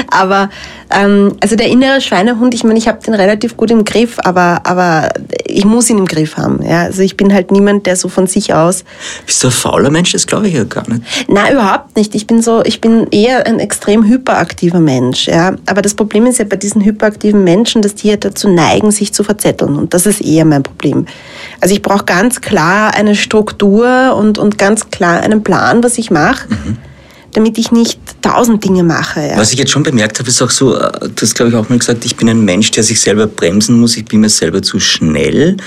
Aber 0.09 0.49
ähm, 0.89 1.35
also 1.41 1.55
der 1.55 1.67
innere 1.67 2.01
Schweinehund, 2.01 2.53
ich 2.53 2.63
meine, 2.63 2.77
ich 2.77 2.87
habe 2.87 2.99
den 3.03 3.13
relativ 3.13 3.57
gut 3.57 3.71
im 3.71 3.83
Griff, 3.83 4.17
aber, 4.23 4.61
aber 4.65 5.09
ich 5.45 5.65
muss 5.65 5.89
ihn 5.89 5.97
im 5.97 6.05
Griff 6.05 6.37
haben. 6.37 6.63
Ja? 6.63 6.83
Also 6.83 7.01
ich 7.01 7.17
bin 7.17 7.33
halt 7.33 7.51
niemand, 7.51 7.85
der 7.85 7.95
so 7.95 8.09
von 8.09 8.27
sich 8.27 8.53
aus. 8.53 8.83
Bist 9.25 9.43
du 9.43 9.47
ein 9.47 9.51
fauler 9.51 9.89
Mensch? 9.89 10.11
Das 10.11 10.27
glaube 10.27 10.47
ich 10.47 10.53
ja 10.53 10.63
gar 10.63 10.87
nicht. 10.89 11.01
Nein, 11.27 11.53
überhaupt 11.53 11.95
nicht. 11.95 12.15
Ich 12.15 12.27
bin 12.27 12.41
so, 12.41 12.63
ich 12.63 12.81
bin 12.81 13.07
eher 13.11 13.45
ein 13.47 13.59
extrem 13.59 14.05
hyperaktiver 14.05 14.79
Mensch. 14.79 15.27
Ja? 15.27 15.55
Aber 15.65 15.81
das 15.81 15.95
Problem 15.95 16.25
ist 16.25 16.39
ja 16.39 16.45
bei 16.45 16.57
diesen 16.57 16.83
hyperaktiven 16.83 17.43
Menschen, 17.43 17.81
dass 17.81 17.95
die 17.95 18.09
ja 18.09 18.17
dazu 18.17 18.49
neigen, 18.49 18.91
sich 18.91 19.13
zu 19.13 19.23
verzetteln. 19.23 19.75
Und 19.75 19.93
das 19.93 20.05
ist 20.05 20.21
eher 20.21 20.45
mein 20.45 20.63
Problem. 20.63 21.05
Also 21.59 21.73
ich 21.73 21.81
brauche 21.81 22.05
ganz 22.05 22.41
klar 22.41 22.93
eine 22.93 23.15
Struktur 23.15 24.15
und, 24.15 24.37
und 24.37 24.57
ganz 24.57 24.89
klar 24.89 25.21
einen 25.21 25.43
Plan, 25.43 25.83
was 25.83 25.97
ich 25.97 26.11
mache. 26.11 26.47
Mhm 26.49 26.77
damit 27.33 27.57
ich 27.57 27.71
nicht 27.71 27.99
tausend 28.21 28.63
Dinge 28.63 28.83
mache. 28.83 29.21
Ja. 29.21 29.37
Was 29.37 29.51
ich 29.51 29.59
jetzt 29.59 29.71
schon 29.71 29.83
bemerkt 29.83 30.19
habe, 30.19 30.29
ist 30.29 30.41
auch 30.41 30.49
so, 30.49 30.75
äh, 30.75 30.91
du 30.99 31.21
hast 31.21 31.35
glaube 31.35 31.51
ich 31.51 31.57
auch 31.57 31.69
mal 31.69 31.77
gesagt, 31.77 32.05
ich 32.05 32.15
bin 32.15 32.29
ein 32.29 32.45
Mensch, 32.45 32.71
der 32.71 32.83
sich 32.83 32.99
selber 33.01 33.27
bremsen 33.27 33.79
muss, 33.79 33.97
ich 33.97 34.05
bin 34.05 34.21
mir 34.21 34.29
selber 34.29 34.61
zu 34.61 34.79
schnell. 34.79 35.57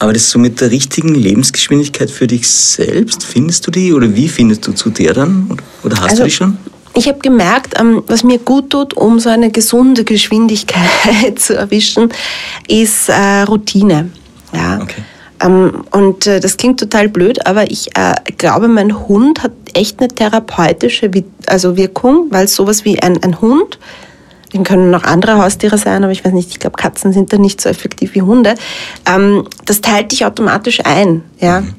Aber 0.00 0.12
das 0.12 0.30
so 0.30 0.38
mit 0.38 0.60
der 0.60 0.70
richtigen 0.70 1.14
Lebensgeschwindigkeit 1.14 2.10
für 2.10 2.28
dich 2.28 2.48
selbst, 2.48 3.24
findest 3.24 3.66
du 3.66 3.70
die 3.70 3.92
oder 3.92 4.14
wie 4.14 4.28
findest 4.28 4.66
du 4.66 4.72
zu 4.72 4.90
der 4.90 5.12
dann? 5.12 5.58
Oder 5.82 5.96
hast 5.96 6.10
also, 6.10 6.22
du 6.22 6.28
die 6.28 6.34
schon? 6.34 6.58
Ich 6.94 7.08
habe 7.08 7.18
gemerkt, 7.18 7.74
ähm, 7.78 8.02
was 8.06 8.22
mir 8.22 8.38
gut 8.38 8.70
tut, 8.70 8.94
um 8.94 9.18
so 9.18 9.28
eine 9.28 9.50
gesunde 9.50 10.04
Geschwindigkeit 10.04 11.36
zu 11.38 11.56
erwischen, 11.56 12.10
ist 12.68 13.08
äh, 13.08 13.42
Routine. 13.42 14.10
Ja. 14.52 14.80
Okay. 14.82 15.02
Ähm, 15.40 15.84
und 15.90 16.26
äh, 16.26 16.40
das 16.40 16.56
klingt 16.56 16.80
total 16.80 17.08
blöd, 17.08 17.46
aber 17.46 17.70
ich 17.70 17.90
glaube, 18.38 18.68
mein 18.68 19.08
Hund 19.08 19.42
hat 19.42 19.52
echt 19.74 20.00
eine 20.00 20.08
therapeutische 20.08 21.10
also 21.46 21.76
Wirkung, 21.76 22.26
weil 22.30 22.48
sowas 22.48 22.84
wie 22.84 23.00
ein, 23.00 23.22
ein 23.22 23.40
Hund, 23.40 23.78
den 24.52 24.64
können 24.64 24.90
noch 24.90 25.04
andere 25.04 25.42
Haustiere 25.42 25.78
sein, 25.78 26.04
aber 26.04 26.12
ich 26.12 26.24
weiß 26.24 26.32
nicht, 26.32 26.50
ich 26.50 26.58
glaube, 26.58 26.76
Katzen 26.76 27.12
sind 27.12 27.32
da 27.32 27.38
nicht 27.38 27.60
so 27.60 27.68
effektiv 27.68 28.14
wie 28.14 28.22
Hunde, 28.22 28.54
ähm, 29.06 29.46
das 29.66 29.80
teilt 29.80 30.12
dich 30.12 30.24
automatisch 30.24 30.80
ein. 30.84 31.22
Ja? 31.38 31.60
Mhm. 31.60 31.74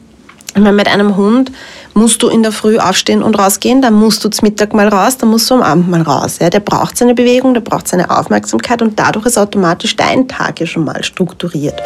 Ich 0.55 0.62
meine, 0.62 0.75
mit 0.75 0.88
einem 0.88 1.15
Hund 1.15 1.51
musst 1.93 2.24
du 2.24 2.27
in 2.27 2.43
der 2.43 2.51
Früh 2.51 2.77
aufstehen 2.77 3.22
und 3.22 3.38
rausgehen, 3.38 3.81
dann 3.81 3.93
musst 3.93 4.24
du 4.24 4.29
zum 4.29 4.48
Mittag 4.48 4.74
mal 4.74 4.88
raus, 4.88 5.17
dann 5.17 5.29
musst 5.29 5.50
du 5.50 5.55
am 5.55 5.62
Abend 5.62 5.89
mal 5.89 6.01
raus. 6.01 6.38
Ja, 6.41 6.50
der 6.50 6.60
braucht 6.60 6.98
seine 6.98 7.13
Bewegung, 7.13 7.53
der 7.53 7.62
braucht 7.62 7.88
seine 7.88 8.10
Aufmerksamkeit 8.10 8.81
und 8.81 8.98
dadurch 8.98 9.25
ist 9.25 9.38
automatisch 9.38 9.96
dein 9.96 10.27
Tag 10.27 10.60
ja 10.60 10.65
schon 10.65 10.86
mal 10.86 11.03
strukturiert. 11.03 11.81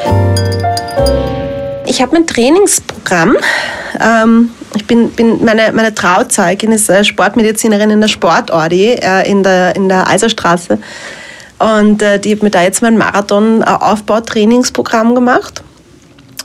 Ich 1.86 2.02
habe 2.02 2.14
mein 2.14 2.26
Trainingsprogramm. 2.26 3.36
Ähm, 4.00 4.50
ich 4.76 4.88
bin, 4.88 5.12
bin 5.12 5.44
meine, 5.44 5.74
meine 5.74 5.94
Trauzeugin 5.94 6.72
ist 6.72 6.90
äh, 6.90 7.04
Sportmedizinerin 7.04 7.90
in 7.90 8.00
der 8.02 8.08
Sportordi 8.08 8.94
äh, 8.94 9.30
in 9.30 9.44
der, 9.44 9.76
in 9.76 9.90
der 9.90 10.08
Eiserstraße. 10.08 10.80
Und 11.60 12.02
äh, 12.02 12.18
die 12.20 12.32
hat 12.34 12.42
mir 12.44 12.50
da 12.50 12.64
jetzt 12.64 12.82
mein 12.82 12.98
Marathon-Aufbautrainingsprogramm 12.98 15.14
gemacht. 15.16 15.64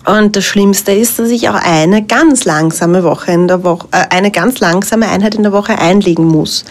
Und 0.06 0.37
das 0.37 0.44
Schlimmste 0.44 0.92
ist, 0.92 1.18
dass 1.18 1.30
ich 1.30 1.49
auch 1.49 1.54
eine 1.54 2.04
ganz 2.04 2.44
langsame 2.44 3.02
Woche 3.02 3.32
in 3.32 3.49
der 3.49 3.64
Woche, 3.64 3.88
äh, 3.90 4.04
eine 4.11 4.30
ganz 4.30 4.61
langsame 4.61 5.08
Einheit 5.08 5.35
in 5.35 5.42
der 5.42 5.52
Woche 5.52 5.78
einlegen 5.78 6.26
muss. 6.26 6.64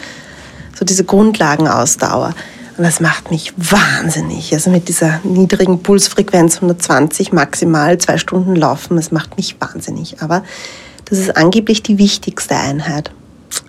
So 0.77 0.85
diese 0.85 1.03
Grundlagenausdauer. 1.03 2.35
Und 2.77 2.83
das 2.83 2.99
macht 2.99 3.31
mich 3.31 3.53
wahnsinnig. 3.57 4.53
Also 4.53 4.69
mit 4.69 4.87
dieser 4.87 5.19
niedrigen 5.23 5.81
Pulsfrequenz 5.81 6.57
120 6.57 7.33
maximal 7.33 7.97
zwei 7.97 8.19
Stunden 8.19 8.55
laufen, 8.55 8.97
das 8.97 9.11
macht 9.11 9.35
mich 9.35 9.55
wahnsinnig. 9.59 10.21
Aber 10.21 10.43
das 11.09 11.19
ist 11.19 11.37
angeblich 11.37 11.83
die 11.83 11.97
wichtigste 11.97 12.55
Einheit. 12.55 13.11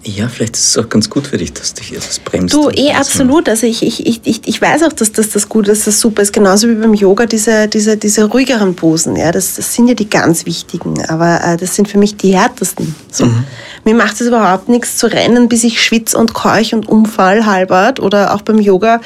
Ja, 0.02 0.28
vielleicht 0.28 0.56
ist 0.56 0.68
es 0.68 0.78
auch 0.78 0.88
ganz 0.88 1.08
gut 1.08 1.26
für 1.26 1.36
dich, 1.36 1.52
dass 1.52 1.74
dich 1.74 1.92
etwas 1.92 2.18
bremst. 2.18 2.54
Du, 2.54 2.70
eh 2.70 2.92
absolut. 2.92 3.48
Also 3.48 3.66
ich, 3.66 3.82
ich, 3.82 4.26
ich, 4.26 4.46
ich 4.46 4.62
weiß 4.62 4.82
auch, 4.82 4.92
dass 4.92 5.12
das, 5.12 5.30
das 5.30 5.48
gut 5.48 5.68
ist, 5.68 5.86
dass 5.86 5.94
das 5.94 6.00
super 6.00 6.22
ist. 6.22 6.32
Genauso 6.32 6.68
wie 6.68 6.74
beim 6.74 6.94
Yoga 6.94 7.26
diese, 7.26 7.68
diese, 7.68 7.96
diese 7.96 8.24
ruhigeren 8.24 8.74
Posen. 8.74 9.16
Ja, 9.16 9.32
das, 9.32 9.54
das 9.54 9.74
sind 9.74 9.88
ja 9.88 9.94
die 9.94 10.08
ganz 10.08 10.46
wichtigen. 10.46 11.04
Aber 11.06 11.40
äh, 11.44 11.56
das 11.56 11.74
sind 11.74 11.88
für 11.88 11.98
mich 11.98 12.16
die 12.16 12.36
härtesten. 12.36 12.94
So. 13.10 13.26
Mhm. 13.26 13.44
Mir 13.84 13.94
macht 13.94 14.20
es 14.20 14.26
überhaupt 14.26 14.68
nichts 14.68 14.96
zu 14.96 15.06
rennen, 15.06 15.48
bis 15.48 15.64
ich 15.64 15.82
schwitze 15.82 16.18
und 16.18 16.34
keuch 16.34 16.74
und 16.74 16.88
umfall 16.88 17.46
halbert. 17.46 18.00
Oder 18.00 18.34
auch 18.34 18.42
beim 18.42 18.58
Yoga. 18.58 19.00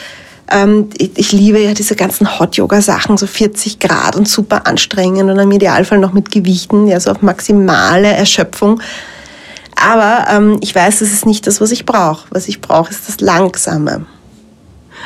Ähm, 0.53 0.91
ich, 0.99 1.13
ich, 1.17 1.33
liebe 1.33 1.59
ja 1.59 1.75
diese 1.75 1.97
ganzen 1.97 2.39
Hot-Yoga-Sachen, 2.39 3.17
so 3.17 3.27
40 3.27 3.79
Grad 3.79 4.17
und 4.17 4.29
super 4.29 4.67
anstrengend 4.67 5.31
und 5.31 5.39
im 5.39 5.51
Idealfall 5.51 5.99
noch 5.99 6.13
mit 6.13 6.31
Gewichten, 6.31 6.87
ja, 6.87 7.01
so 7.01 7.11
auf 7.11 7.23
maximale 7.23 8.09
Erschöpfung. 8.09 8.81
Aber 9.75 10.27
ähm, 10.31 10.59
ich 10.61 10.75
weiß, 10.75 11.01
das 11.01 11.13
ist 11.13 11.27
nicht 11.27 11.47
das, 11.47 11.61
was 11.61 11.73
ich 11.73 11.87
brauche. 11.87 12.27
Was 12.31 12.49
ich 12.49 12.61
brauche, 12.61 12.91
ist 12.91 13.09
das 13.09 13.21
Langsame. 13.21 14.07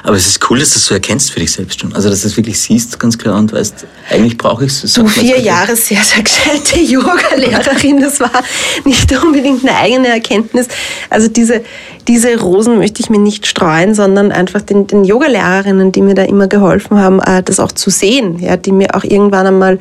Aber 0.02 0.16
es 0.16 0.26
ist 0.26 0.50
cool, 0.50 0.58
dass 0.58 0.70
du 0.70 0.74
das 0.74 0.86
so 0.86 0.94
erkennst 0.94 1.30
für 1.30 1.40
dich 1.40 1.52
selbst 1.52 1.80
schon. 1.80 1.94
Also, 1.94 2.10
dass 2.10 2.20
du 2.20 2.28
es 2.28 2.36
wirklich 2.36 2.58
siehst, 2.58 2.98
ganz 2.98 3.16
klar, 3.16 3.38
und 3.38 3.52
weißt, 3.52 3.86
eigentlich 4.10 4.36
brauche 4.36 4.64
ich 4.64 4.82
es. 4.82 4.92
Du, 4.92 5.06
vier 5.06 5.40
Jahre 5.40 5.74
sehr, 5.76 6.02
sehr 6.02 6.22
gescheite 6.22 6.78
Yoga-Lehrerin, 6.80 8.00
das 8.00 8.20
war 8.20 8.42
nicht 8.84 9.10
unbedingt 9.12 9.66
eine 9.66 9.76
eigene 9.76 10.08
Erkenntnis. 10.08 10.68
Also, 11.08 11.28
diese, 11.28 11.62
diese 12.08 12.38
Rosen 12.40 12.78
möchte 12.78 13.00
ich 13.00 13.10
mir 13.10 13.18
nicht 13.18 13.46
streuen, 13.46 13.94
sondern 13.94 14.32
einfach 14.32 14.62
den, 14.62 14.86
den 14.86 15.04
Yoga-Lehrerinnen, 15.04 15.92
die 15.92 16.02
mir 16.02 16.14
da 16.14 16.22
immer 16.22 16.46
geholfen 16.46 16.98
haben, 16.98 17.20
äh, 17.20 17.42
das 17.42 17.60
auch 17.60 17.72
zu 17.72 17.90
sehen, 17.90 18.38
ja, 18.38 18.56
die 18.56 18.72
mir 18.72 18.94
auch 18.94 19.04
irgendwann 19.04 19.46
einmal 19.46 19.78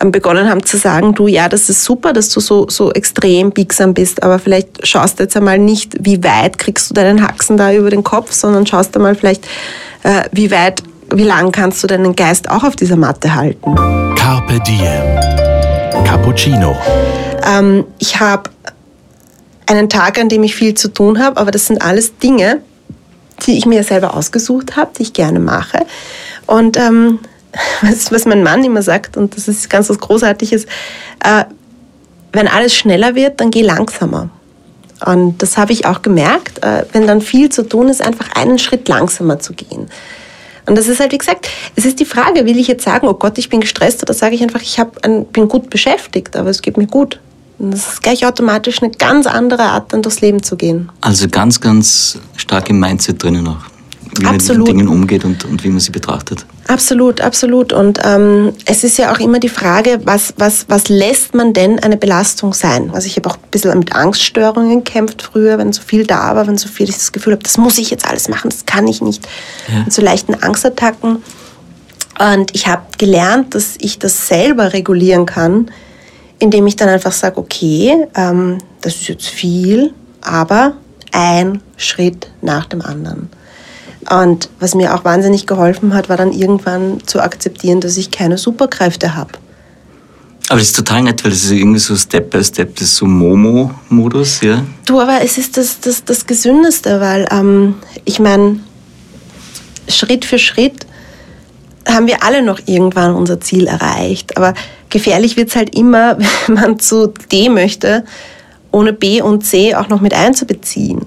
ähm, 0.00 0.10
begonnen 0.10 0.48
haben 0.48 0.64
zu 0.64 0.76
sagen, 0.76 1.14
du, 1.14 1.28
ja, 1.28 1.48
das 1.48 1.70
ist 1.70 1.84
super, 1.84 2.12
dass 2.12 2.30
du 2.30 2.40
so, 2.40 2.68
so 2.68 2.90
extrem 2.92 3.52
biegsam 3.52 3.94
bist, 3.94 4.22
aber 4.22 4.38
vielleicht 4.38 4.86
schaust 4.86 5.18
du 5.18 5.24
jetzt 5.24 5.36
einmal 5.36 5.58
nicht, 5.58 5.94
wie 6.00 6.22
weit 6.24 6.58
kriegst 6.58 6.90
du 6.90 6.94
deinen 6.94 7.22
Haxen 7.22 7.56
da 7.56 7.72
über 7.72 7.90
den 7.90 8.02
Kopf, 8.02 8.32
sondern 8.32 8.66
schaust 8.66 8.96
einmal 8.96 9.14
vielleicht, 9.14 9.46
äh, 10.02 10.22
wie 10.32 10.50
weit, 10.50 10.82
wie 11.14 11.24
lang 11.24 11.52
kannst 11.52 11.82
du 11.82 11.86
deinen 11.86 12.16
Geist 12.16 12.50
auch 12.50 12.64
auf 12.64 12.74
dieser 12.74 12.96
Matte 12.96 13.34
halten. 13.34 13.74
Carpe 14.16 14.58
Diem. 14.66 16.04
Cappuccino. 16.04 16.76
Ähm, 17.46 17.84
ich 17.98 18.18
habe 18.18 18.50
einen 19.66 19.88
Tag, 19.88 20.18
an 20.18 20.28
dem 20.28 20.42
ich 20.42 20.54
viel 20.54 20.74
zu 20.74 20.88
tun 20.88 21.18
habe, 21.18 21.40
aber 21.40 21.50
das 21.50 21.66
sind 21.66 21.82
alles 21.82 22.18
Dinge, 22.18 22.60
die 23.46 23.58
ich 23.58 23.66
mir 23.66 23.82
selber 23.82 24.14
ausgesucht 24.14 24.76
habe, 24.76 24.92
die 24.98 25.02
ich 25.02 25.12
gerne 25.12 25.40
mache. 25.40 25.86
Und 26.46 26.76
ähm, 26.76 27.20
was, 27.82 28.12
was 28.12 28.24
mein 28.26 28.42
Mann 28.42 28.64
immer 28.64 28.82
sagt, 28.82 29.16
und 29.16 29.36
das 29.36 29.48
ist 29.48 29.70
ganz 29.70 29.88
was 29.90 29.98
Großartiges, 29.98 30.64
äh, 31.24 31.44
wenn 32.32 32.48
alles 32.48 32.74
schneller 32.74 33.14
wird, 33.14 33.40
dann 33.40 33.50
geh 33.50 33.62
langsamer. 33.62 34.28
Und 35.04 35.42
das 35.42 35.56
habe 35.56 35.72
ich 35.72 35.86
auch 35.86 36.02
gemerkt, 36.02 36.62
äh, 36.64 36.84
wenn 36.92 37.06
dann 37.06 37.20
viel 37.20 37.48
zu 37.50 37.62
tun 37.62 37.88
ist, 37.88 38.02
einfach 38.02 38.32
einen 38.34 38.58
Schritt 38.58 38.88
langsamer 38.88 39.38
zu 39.38 39.52
gehen. 39.52 39.88
Und 40.66 40.78
das 40.78 40.88
ist 40.88 40.98
halt, 40.98 41.12
wie 41.12 41.18
gesagt, 41.18 41.48
es 41.76 41.84
ist 41.84 42.00
die 42.00 42.06
Frage, 42.06 42.46
will 42.46 42.58
ich 42.58 42.68
jetzt 42.68 42.84
sagen, 42.84 43.06
oh 43.06 43.14
Gott, 43.14 43.36
ich 43.36 43.50
bin 43.50 43.60
gestresst, 43.60 44.02
oder 44.02 44.14
sage 44.14 44.34
ich 44.34 44.42
einfach, 44.42 44.62
ich 44.62 44.78
ein, 45.02 45.26
bin 45.26 45.48
gut 45.48 45.68
beschäftigt, 45.68 46.36
aber 46.36 46.50
es 46.50 46.62
geht 46.62 46.76
mir 46.76 46.86
gut. 46.86 47.20
Und 47.64 47.72
das 47.72 47.94
ist 47.94 48.02
gleich 48.02 48.26
automatisch 48.26 48.82
eine 48.82 48.92
ganz 48.92 49.26
andere 49.26 49.62
Art, 49.62 49.92
dann 49.92 50.02
durchs 50.02 50.20
Leben 50.20 50.42
zu 50.42 50.56
gehen. 50.56 50.90
Also 51.00 51.28
ganz, 51.28 51.60
ganz 51.60 52.18
stark 52.36 52.70
im 52.70 52.78
Mindset 52.78 53.22
drinnen 53.22 53.44
noch 53.44 53.74
wie 54.18 54.26
absolut. 54.26 54.68
man 54.68 54.76
mit 54.76 54.82
Dingen 54.82 54.88
umgeht 54.88 55.24
und, 55.24 55.44
und 55.44 55.64
wie 55.64 55.68
man 55.68 55.80
sie 55.80 55.90
betrachtet. 55.90 56.46
Absolut, 56.68 57.20
absolut. 57.20 57.72
Und 57.72 58.00
ähm, 58.04 58.52
es 58.64 58.84
ist 58.84 58.96
ja 58.96 59.12
auch 59.12 59.18
immer 59.18 59.38
die 59.38 59.48
Frage, 59.48 60.00
was, 60.04 60.34
was, 60.36 60.66
was 60.68 60.88
lässt 60.88 61.34
man 61.34 61.52
denn 61.52 61.78
eine 61.80 61.96
Belastung 61.96 62.54
sein? 62.54 62.90
Also 62.92 63.06
ich 63.06 63.16
habe 63.16 63.28
auch 63.28 63.36
ein 63.36 63.50
bisschen 63.50 63.76
mit 63.78 63.94
Angststörungen 63.94 64.84
gekämpft 64.84 65.22
früher, 65.22 65.58
wenn 65.58 65.72
so 65.72 65.82
viel 65.82 66.06
da 66.06 66.36
war, 66.36 66.46
wenn 66.46 66.58
so 66.58 66.68
viel 66.68 66.88
ich 66.88 66.94
das 66.94 67.12
Gefühl 67.12 67.34
habe, 67.34 67.42
das 67.42 67.58
muss 67.58 67.78
ich 67.78 67.90
jetzt 67.90 68.06
alles 68.06 68.28
machen, 68.28 68.50
das 68.50 68.66
kann 68.66 68.86
ich 68.86 69.02
nicht. 69.02 69.26
Ja. 69.68 69.80
Mit 69.84 69.92
so 69.92 70.02
leichten 70.02 70.34
Angstattacken. 70.34 71.22
Und 72.18 72.54
ich 72.54 72.68
habe 72.68 72.82
gelernt, 72.98 73.54
dass 73.54 73.74
ich 73.78 73.98
das 73.98 74.28
selber 74.28 74.72
regulieren 74.72 75.26
kann, 75.26 75.70
indem 76.44 76.66
ich 76.66 76.76
dann 76.76 76.88
einfach 76.88 77.12
sage, 77.12 77.38
okay, 77.38 78.06
ähm, 78.14 78.58
das 78.82 78.96
ist 78.96 79.08
jetzt 79.08 79.26
viel, 79.26 79.92
aber 80.20 80.74
ein 81.10 81.62
Schritt 81.76 82.28
nach 82.42 82.66
dem 82.66 82.82
anderen. 82.82 83.30
Und 84.10 84.50
was 84.60 84.74
mir 84.74 84.94
auch 84.94 85.04
wahnsinnig 85.04 85.46
geholfen 85.46 85.94
hat, 85.94 86.10
war 86.10 86.18
dann 86.18 86.32
irgendwann 86.32 86.98
zu 87.06 87.20
akzeptieren, 87.20 87.80
dass 87.80 87.96
ich 87.96 88.10
keine 88.10 88.36
Superkräfte 88.36 89.14
habe. 89.14 89.32
Aber 90.50 90.58
das 90.58 90.68
ist 90.68 90.76
total 90.76 91.02
nett, 91.02 91.24
weil 91.24 91.30
das 91.30 91.44
ist 91.44 91.52
irgendwie 91.52 91.78
so 91.78 91.96
Step 91.96 92.28
by 92.28 92.44
Step, 92.44 92.76
das 92.76 92.88
ist 92.88 92.96
so 92.96 93.06
Momo-Modus, 93.06 94.42
ja? 94.42 94.62
Du, 94.84 95.00
aber 95.00 95.22
es 95.22 95.38
ist 95.38 95.56
das, 95.56 95.80
das, 95.80 96.04
das 96.04 96.26
Gesündeste, 96.26 97.00
weil 97.00 97.26
ähm, 97.30 97.76
ich 98.04 98.18
meine, 98.20 98.60
Schritt 99.88 100.26
für 100.26 100.38
Schritt 100.38 100.84
haben 101.88 102.06
wir 102.06 102.22
alle 102.22 102.42
noch 102.42 102.60
irgendwann 102.66 103.14
unser 103.14 103.40
Ziel 103.40 103.66
erreicht. 103.66 104.36
Aber 104.36 104.54
gefährlich 104.90 105.36
wird 105.36 105.50
es 105.50 105.56
halt 105.56 105.76
immer, 105.76 106.18
wenn 106.46 106.54
man 106.54 106.78
zu 106.78 107.12
D 107.30 107.48
möchte, 107.48 108.04
ohne 108.70 108.92
B 108.92 109.22
und 109.22 109.44
C 109.44 109.74
auch 109.74 109.88
noch 109.88 110.00
mit 110.00 110.14
einzubeziehen. 110.14 111.02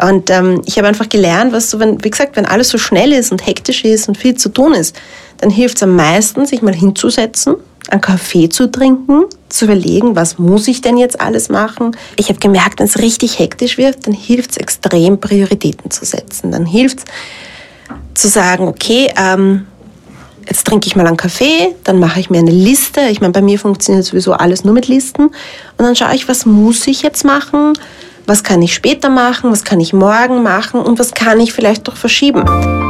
Und 0.00 0.30
ähm, 0.30 0.62
ich 0.64 0.78
habe 0.78 0.88
einfach 0.88 1.08
gelernt, 1.08 1.52
was 1.52 1.70
so, 1.70 1.78
wenn, 1.78 2.02
wie 2.02 2.10
gesagt, 2.10 2.36
wenn 2.36 2.46
alles 2.46 2.70
so 2.70 2.78
schnell 2.78 3.12
ist 3.12 3.30
und 3.30 3.46
hektisch 3.46 3.84
ist 3.84 4.08
und 4.08 4.16
viel 4.16 4.34
zu 4.36 4.48
tun 4.48 4.72
ist, 4.74 4.96
dann 5.38 5.50
hilft 5.50 5.76
es 5.76 5.82
am 5.82 5.96
meisten, 5.96 6.46
sich 6.46 6.62
mal 6.62 6.74
hinzusetzen, 6.74 7.56
einen 7.90 8.00
Kaffee 8.00 8.48
zu 8.48 8.70
trinken, 8.70 9.24
zu 9.48 9.66
überlegen, 9.66 10.16
was 10.16 10.38
muss 10.38 10.66
ich 10.68 10.80
denn 10.80 10.96
jetzt 10.96 11.20
alles 11.20 11.48
machen. 11.48 11.96
Ich 12.16 12.28
habe 12.28 12.38
gemerkt, 12.38 12.78
wenn 12.78 12.86
es 12.86 12.98
richtig 12.98 13.38
hektisch 13.38 13.76
wird, 13.76 14.06
dann 14.06 14.14
hilft 14.14 14.52
es 14.52 14.56
extrem, 14.56 15.20
Prioritäten 15.20 15.90
zu 15.90 16.04
setzen. 16.04 16.52
Dann 16.52 16.64
hilft 16.64 17.00
es 17.00 17.04
zu 18.14 18.28
sagen, 18.28 18.66
okay, 18.66 19.12
ähm, 19.16 19.66
jetzt 20.46 20.66
trinke 20.66 20.86
ich 20.86 20.96
mal 20.96 21.06
einen 21.06 21.16
Kaffee, 21.16 21.74
dann 21.84 21.98
mache 21.98 22.20
ich 22.20 22.30
mir 22.30 22.38
eine 22.38 22.50
Liste. 22.50 23.00
Ich 23.10 23.20
meine, 23.20 23.32
bei 23.32 23.42
mir 23.42 23.58
funktioniert 23.58 24.04
sowieso 24.04 24.32
alles 24.32 24.64
nur 24.64 24.74
mit 24.74 24.88
Listen. 24.88 25.24
Und 25.26 25.34
dann 25.78 25.96
schaue 25.96 26.14
ich, 26.14 26.28
was 26.28 26.46
muss 26.46 26.86
ich 26.86 27.02
jetzt 27.02 27.24
machen 27.24 27.74
was 28.26 28.42
kann 28.44 28.62
ich 28.62 28.74
später 28.74 29.08
machen, 29.08 29.50
was 29.50 29.64
kann 29.64 29.80
ich 29.80 29.92
morgen 29.92 30.42
machen 30.42 30.80
und 30.80 30.98
was 30.98 31.12
kann 31.12 31.40
ich 31.40 31.52
vielleicht 31.52 31.88
doch 31.88 31.96
verschieben. 31.96 32.44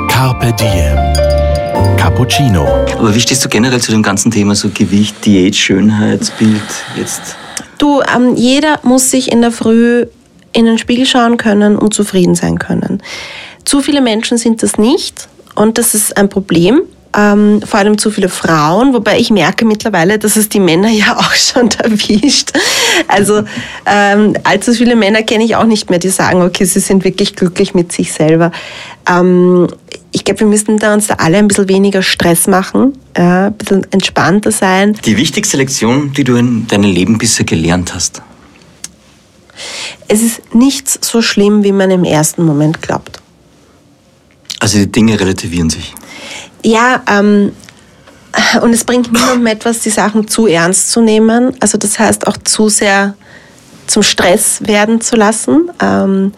Carpe 0.09 0.53
Diem. 0.53 1.97
Cappuccino. 1.97 2.67
Aber 2.99 3.15
wie 3.15 3.21
stehst 3.21 3.45
du 3.45 3.49
generell 3.49 3.81
zu 3.81 3.93
dem 3.93 4.03
ganzen 4.03 4.31
Thema 4.31 4.55
so 4.55 4.69
Gewicht, 4.69 5.25
Diät, 5.25 5.57
Schönheitsbild 5.57 6.61
jetzt? 6.97 7.37
Du, 7.79 8.03
ähm, 8.15 8.35
jeder 8.37 8.79
muss 8.83 9.11
sich 9.11 9.33
in 9.33 9.41
der 9.41 9.53
Früh 9.53 10.07
in 10.53 10.67
den 10.67 10.79
Spiegel 10.79 11.07
schauen 11.07 11.39
können 11.39 11.79
und 11.79 11.95
zufrieden 11.95 12.35
sein 12.35 12.59
können. 12.59 13.03
Zu 13.65 13.81
viele 13.81 14.01
Menschen 14.01 14.37
sind 14.37 14.63
das 14.63 14.77
nicht 14.77 15.29
und 15.55 15.79
das 15.79 15.95
ist 15.95 16.17
ein 16.17 16.29
Problem 16.29 16.83
ähm, 17.17 17.61
vor 17.63 17.81
allem 17.81 17.99
zu 17.99 18.11
viele 18.11 18.29
Frauen, 18.29 18.95
wobei 18.95 19.19
ich 19.19 19.31
merke 19.31 19.65
mittlerweile, 19.65 20.19
dass 20.19 20.37
es 20.37 20.49
die 20.49 20.61
Männer 20.61 20.89
ja 20.89 21.17
auch 21.19 21.35
schon 21.35 21.71
erwischt. 21.71 22.53
Also 23.09 23.43
ähm, 23.87 24.35
allzu 24.45 24.73
viele 24.73 24.97
Männer 24.97 25.23
kenne 25.23 25.45
ich 25.45 25.57
auch 25.57 25.65
nicht 25.65 25.91
mehr, 25.91 25.99
die 25.99 26.09
sagen, 26.09 26.43
okay, 26.43 26.65
sie 26.65 26.81
sind 26.81 27.05
wirklich 27.05 27.37
glücklich 27.37 27.75
mit 27.75 27.93
sich 27.93 28.13
selber. 28.13 28.51
Ähm, 29.09 29.69
ich 30.13 30.25
glaube, 30.25 30.41
wir 30.41 30.47
müssen 30.47 30.79
da 30.79 30.93
uns 30.95 31.07
da 31.07 31.15
alle 31.15 31.39
ein 31.39 31.49
bisschen 31.49 31.69
weniger 31.69 32.03
Stress 32.03 32.47
machen, 32.47 32.99
äh, 33.15 33.23
ein 33.23 33.55
bisschen 33.55 33.87
entspannter 33.93 34.53
sein. 34.53 34.97
Die 35.05 35.17
wichtigste 35.17 35.57
Lektion, 35.57 36.13
die 36.13 36.25
du 36.25 36.37
in 36.37 36.67
deinem 36.67 36.91
Leben 36.91 37.19
bisher 37.19 37.47
gelernt 37.47 37.95
hast? 37.95 38.23
Es 40.09 40.23
ist 40.23 40.55
nichts 40.55 40.99
so 41.01 41.23
schlimm, 41.23 41.65
wie 41.65 41.73
man 41.73 41.91
im 41.91 42.05
ersten 42.05 42.45
Moment 42.45 42.83
glaubt. 42.83 43.21
Also 44.61 44.79
die 44.79 44.91
Dinge 44.91 45.19
relativieren 45.19 45.71
sich. 45.71 45.95
Ja, 46.65 47.03
ähm, 47.11 47.53
und 48.63 48.73
es 48.73 48.85
bringt 48.85 49.13
niemandem 49.13 49.47
etwas, 49.47 49.81
die 49.81 49.91
Sachen 49.91 50.29
zu 50.29 50.47
ernst 50.47 50.91
zu 50.91 51.01
nehmen. 51.01 51.55
Also 51.61 51.79
das 51.79 51.99
heißt 51.99 52.27
auch 52.27 52.37
zu 52.39 52.69
sehr 52.69 53.15
zum 53.87 54.03
Stress 54.03 54.61
werden 54.67 55.01
zu 55.01 55.17
lassen. 55.17 55.71
Ähm, 55.81 56.33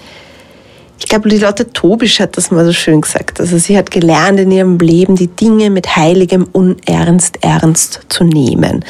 ich 0.99 1.07
glaube, 1.07 1.29
die 1.29 1.39
Lotte 1.39 1.71
Tobisch 1.73 2.21
hat 2.21 2.37
das 2.37 2.51
mal 2.51 2.65
so 2.65 2.73
schön 2.73 3.01
gesagt. 3.01 3.41
Also 3.41 3.59
sie 3.59 3.77
hat 3.77 3.91
gelernt 3.91 4.41
in 4.41 4.51
ihrem 4.51 4.79
Leben, 4.79 5.17
die 5.17 5.27
Dinge 5.27 5.69
mit 5.71 5.97
heiligem 5.97 6.47
Unernst 6.53 7.39
ernst 7.43 8.01
zu 8.09 8.25
nehmen. 8.25 8.85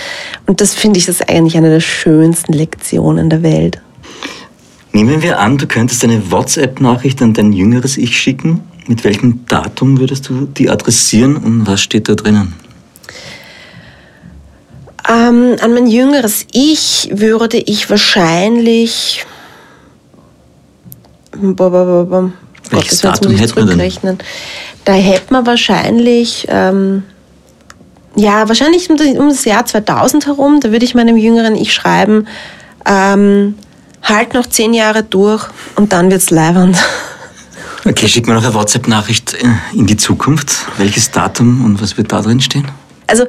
Und 0.47 0.61
das 0.61 0.75
finde 0.75 0.99
ich 0.99 1.07
das 1.07 1.23
eigentlich 1.23 1.57
eine 1.57 1.71
der 1.71 1.81
schönsten 1.81 2.53
Lektionen 2.53 3.31
der 3.31 3.43
Welt. 3.43 3.81
Nehmen 4.93 5.23
wir 5.23 5.41
an, 5.41 5.59
du 5.59 5.67
könntest 5.67 6.05
eine 6.05 6.31
WhatsApp-Nachricht 6.31 7.21
an 7.21 7.35
dein 7.35 7.53
jüngeres 7.53 7.97
Ich 7.97 8.17
schicken. 8.17 8.61
Mit 8.87 9.05
welchem 9.05 9.47
Datum 9.47 9.99
würdest 9.99 10.29
du 10.29 10.47
die 10.47 10.69
adressieren 10.69 11.37
und 11.37 11.67
was 11.67 11.81
steht 11.81 12.09
da 12.09 12.15
drinnen? 12.15 12.55
Ähm, 15.09 15.57
an 15.61 15.75
mein 15.75 15.87
jüngeres 15.87 16.47
Ich 16.53 17.11
würde 17.13 17.59
ich 17.59 17.89
wahrscheinlich. 17.91 19.25
Boah, 21.33 21.71
boah, 21.71 22.05
boah. 22.05 22.33
Welches 22.71 23.03
Gott, 23.03 23.17
Datum 23.17 23.37
hätte 23.37 23.65
man 23.65 23.79
denn? 23.79 24.19
Da 24.85 24.93
hätte 24.93 25.33
man 25.33 25.47
wahrscheinlich. 25.47 26.47
Ähm, 26.49 27.05
ja, 28.17 28.49
wahrscheinlich 28.49 28.89
um 28.91 28.97
das, 28.97 29.09
um 29.09 29.29
das 29.29 29.45
Jahr 29.45 29.67
2000 29.67 30.27
herum, 30.27 30.61
da 30.61 30.71
würde 30.71 30.85
ich 30.85 30.95
meinem 30.95 31.17
jüngeren 31.17 31.57
Ich 31.57 31.75
schreiben, 31.75 32.29
ähm, 32.87 33.57
halt 34.03 34.35
noch 34.35 34.47
zehn 34.47 34.73
Jahre 34.73 35.03
durch 35.03 35.49
und 35.77 35.93
dann 35.93 36.11
wird's 36.11 36.31
leibernd. 36.31 36.77
Okay, 37.87 38.09
schick 38.09 38.27
mir 38.27 38.35
noch 38.35 38.45
eine 38.45 38.55
WhatsApp-Nachricht 38.55 39.37
in 39.75 39.87
die 39.87 39.97
Zukunft. 39.97 40.57
Welches 40.79 41.11
Datum 41.11 41.65
und 41.65 41.83
was 41.83 41.97
wird 41.97 42.13
da 42.13 42.23
drin 42.23 42.41
stehen? 42.41 42.67
Also 43.07 43.27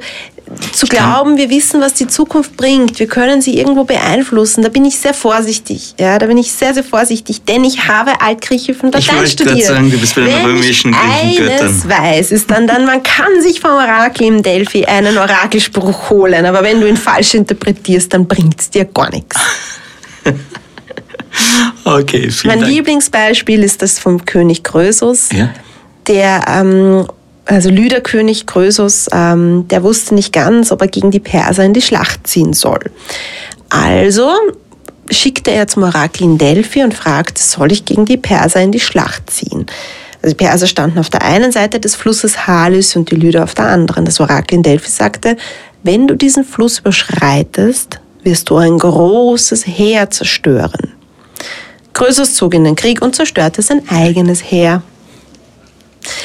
zu 0.72 0.86
glauben, 0.86 1.36
wir 1.36 1.50
wissen, 1.50 1.80
was 1.80 1.94
die 1.94 2.06
Zukunft 2.06 2.56
bringt, 2.56 2.98
wir 3.00 3.08
können 3.08 3.42
sie 3.42 3.58
irgendwo 3.58 3.82
beeinflussen, 3.84 4.62
da 4.62 4.68
bin 4.68 4.84
ich 4.84 4.96
sehr 4.98 5.12
vorsichtig. 5.12 5.94
Ja, 5.98 6.18
da 6.18 6.26
bin 6.26 6.38
ich 6.38 6.52
sehr, 6.52 6.72
sehr 6.72 6.84
vorsichtig, 6.84 7.42
denn 7.44 7.64
ich 7.64 7.88
habe 7.88 8.20
Altgriechisch 8.20 8.80
und 8.82 8.94
Ich 8.94 9.06
Latein 9.06 9.16
gerade 9.16 9.28
studiert. 9.30 9.66
sagen, 9.66 9.90
du 9.90 9.98
bist 9.98 10.14
bei 10.14 10.20
den 10.22 10.32
Wenn 10.34 10.44
römischen 10.44 10.92
ich 10.92 10.96
Griechengöttern. 10.96 11.66
eines 11.66 11.88
weiß, 11.88 12.32
ist 12.32 12.50
dann, 12.50 12.66
dann, 12.68 12.86
man 12.86 13.02
kann 13.02 13.42
sich 13.42 13.60
vom 13.60 13.72
Orakel 13.72 14.28
im 14.28 14.42
Delphi 14.42 14.84
einen 14.86 15.18
Orakelspruch 15.18 16.10
holen, 16.10 16.46
aber 16.46 16.62
wenn 16.62 16.80
du 16.80 16.88
ihn 16.88 16.96
falsch 16.96 17.34
interpretierst, 17.34 18.14
dann 18.14 18.28
bringt 18.28 18.60
es 18.60 18.70
dir 18.70 18.84
gar 18.84 19.10
nichts. 19.10 19.36
Okay, 21.86 22.30
vielen 22.30 22.50
Mein 22.50 22.60
Dank. 22.62 22.72
Lieblingsbeispiel 22.72 23.62
ist 23.62 23.80
das 23.80 24.00
vom 24.00 24.24
König 24.24 24.64
Krösus. 24.64 25.28
Ja? 25.30 25.50
Der, 26.08 26.44
ähm, 26.48 27.06
also 27.44 27.70
Lüderkönig 27.70 28.44
Krösus, 28.46 29.06
ähm, 29.12 29.68
der 29.68 29.84
wusste 29.84 30.16
nicht 30.16 30.32
ganz, 30.32 30.72
ob 30.72 30.80
er 30.82 30.88
gegen 30.88 31.12
die 31.12 31.20
Perser 31.20 31.62
in 31.62 31.74
die 31.74 31.82
Schlacht 31.82 32.26
ziehen 32.26 32.54
soll. 32.54 32.80
Also 33.70 34.32
schickte 35.10 35.52
er 35.52 35.68
zum 35.68 35.84
Orakel 35.84 36.24
in 36.24 36.38
Delphi 36.38 36.82
und 36.82 36.92
fragte, 36.92 37.40
soll 37.40 37.70
ich 37.70 37.84
gegen 37.84 38.04
die 38.04 38.16
Perser 38.16 38.62
in 38.62 38.72
die 38.72 38.80
Schlacht 38.80 39.30
ziehen? 39.30 39.66
Also 40.22 40.34
die 40.34 40.44
Perser 40.44 40.66
standen 40.66 40.98
auf 40.98 41.08
der 41.08 41.22
einen 41.22 41.52
Seite 41.52 41.78
des 41.78 41.94
Flusses 41.94 42.48
Halys 42.48 42.96
und 42.96 43.12
die 43.12 43.14
Lyder 43.14 43.44
auf 43.44 43.54
der 43.54 43.66
anderen. 43.66 44.06
Das 44.06 44.18
Orakel 44.18 44.56
in 44.56 44.64
Delphi 44.64 44.90
sagte, 44.90 45.36
wenn 45.84 46.08
du 46.08 46.16
diesen 46.16 46.42
Fluss 46.42 46.80
überschreitest, 46.80 48.00
wirst 48.24 48.50
du 48.50 48.56
ein 48.56 48.76
großes 48.76 49.68
Heer 49.68 50.10
zerstören. 50.10 50.95
Krösus 51.96 52.34
zog 52.34 52.52
in 52.52 52.64
den 52.64 52.76
Krieg 52.76 53.00
und 53.00 53.16
zerstörte 53.16 53.62
sein 53.62 53.80
eigenes 53.88 54.42
Heer. 54.42 54.82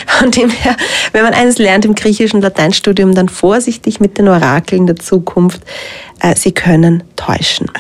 Von 0.05 0.29
dem 0.29 0.49
her, 0.49 0.75
wenn 1.13 1.23
man 1.23 1.33
eines 1.33 1.59
lernt 1.59 1.85
im 1.85 1.95
griechischen 1.95 2.41
Lateinstudium, 2.41 3.15
dann 3.15 3.29
vorsichtig 3.29 4.01
mit 4.01 4.17
den 4.17 4.27
Orakeln 4.27 4.85
der 4.85 4.97
Zukunft. 4.97 5.61
Äh, 6.19 6.35
sie 6.35 6.51
können 6.51 7.05
täuschen. 7.15 7.71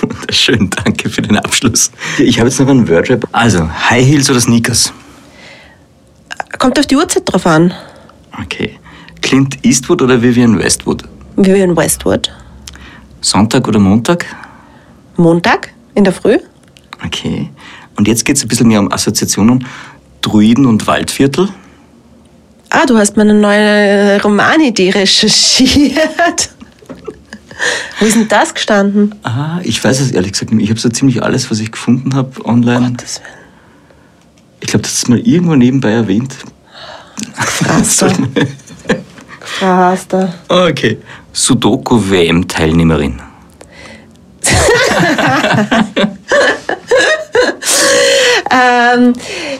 Wunderschön, 0.00 0.70
danke 0.70 1.10
für 1.10 1.22
den 1.22 1.38
Abschluss. 1.38 1.90
Ich 2.20 2.38
habe 2.38 2.48
jetzt 2.48 2.60
noch 2.60 2.68
einen 2.68 2.88
Wordrap. 2.88 3.26
Also, 3.32 3.68
High 3.90 4.06
Heels 4.06 4.30
oder 4.30 4.40
Sneakers? 4.40 4.92
Kommt 6.56 6.78
auf 6.78 6.86
die 6.86 6.94
Uhrzeit 6.94 7.24
drauf 7.26 7.44
an. 7.46 7.74
Okay. 8.40 8.78
Clint 9.22 9.58
Eastwood 9.64 10.02
oder 10.02 10.22
Vivian 10.22 10.56
Westwood? 10.56 11.02
Vivian 11.34 11.76
Westwood. 11.76 12.30
Sonntag 13.20 13.66
oder 13.66 13.80
Montag? 13.80 14.24
Montag 15.16 15.72
in 15.96 16.04
der 16.04 16.12
Früh. 16.12 16.38
Okay. 17.04 17.50
Und 17.96 18.08
jetzt 18.08 18.24
geht 18.24 18.36
es 18.36 18.44
ein 18.44 18.48
bisschen 18.48 18.68
mehr 18.68 18.80
um 18.80 18.92
Assoziationen. 18.92 19.66
Druiden 20.20 20.66
und 20.66 20.86
Waldviertel. 20.86 21.48
Ah, 22.70 22.86
du 22.86 22.96
hast 22.96 23.16
meine 23.16 23.34
neue 23.34 24.22
Romanidee 24.22 24.90
recherchiert. 24.90 26.50
Wo 28.00 28.06
ist 28.06 28.16
denn 28.16 28.28
das 28.28 28.54
gestanden? 28.54 29.14
Ah, 29.22 29.60
ich 29.62 29.82
weiß 29.82 30.00
es 30.00 30.12
ehrlich 30.12 30.32
gesagt 30.32 30.52
nicht. 30.52 30.64
Ich 30.64 30.70
habe 30.70 30.80
so 30.80 30.88
ziemlich 30.88 31.22
alles, 31.22 31.50
was 31.50 31.60
ich 31.60 31.70
gefunden 31.70 32.14
habe 32.14 32.44
online. 32.44 32.90
Gottes 32.92 33.20
Willen. 33.20 33.42
Ich 34.60 34.68
glaube, 34.68 34.82
das 34.82 34.94
ist 34.94 35.08
mal 35.08 35.18
irgendwo 35.18 35.54
nebenbei 35.54 35.90
erwähnt. 35.90 36.34
Gefraster. 37.36 38.12
Gefraster. 39.40 40.34
okay. 40.48 40.98
Sudoku-WM-Teilnehmerin. 41.32 43.20
Ähm, 48.52 49.14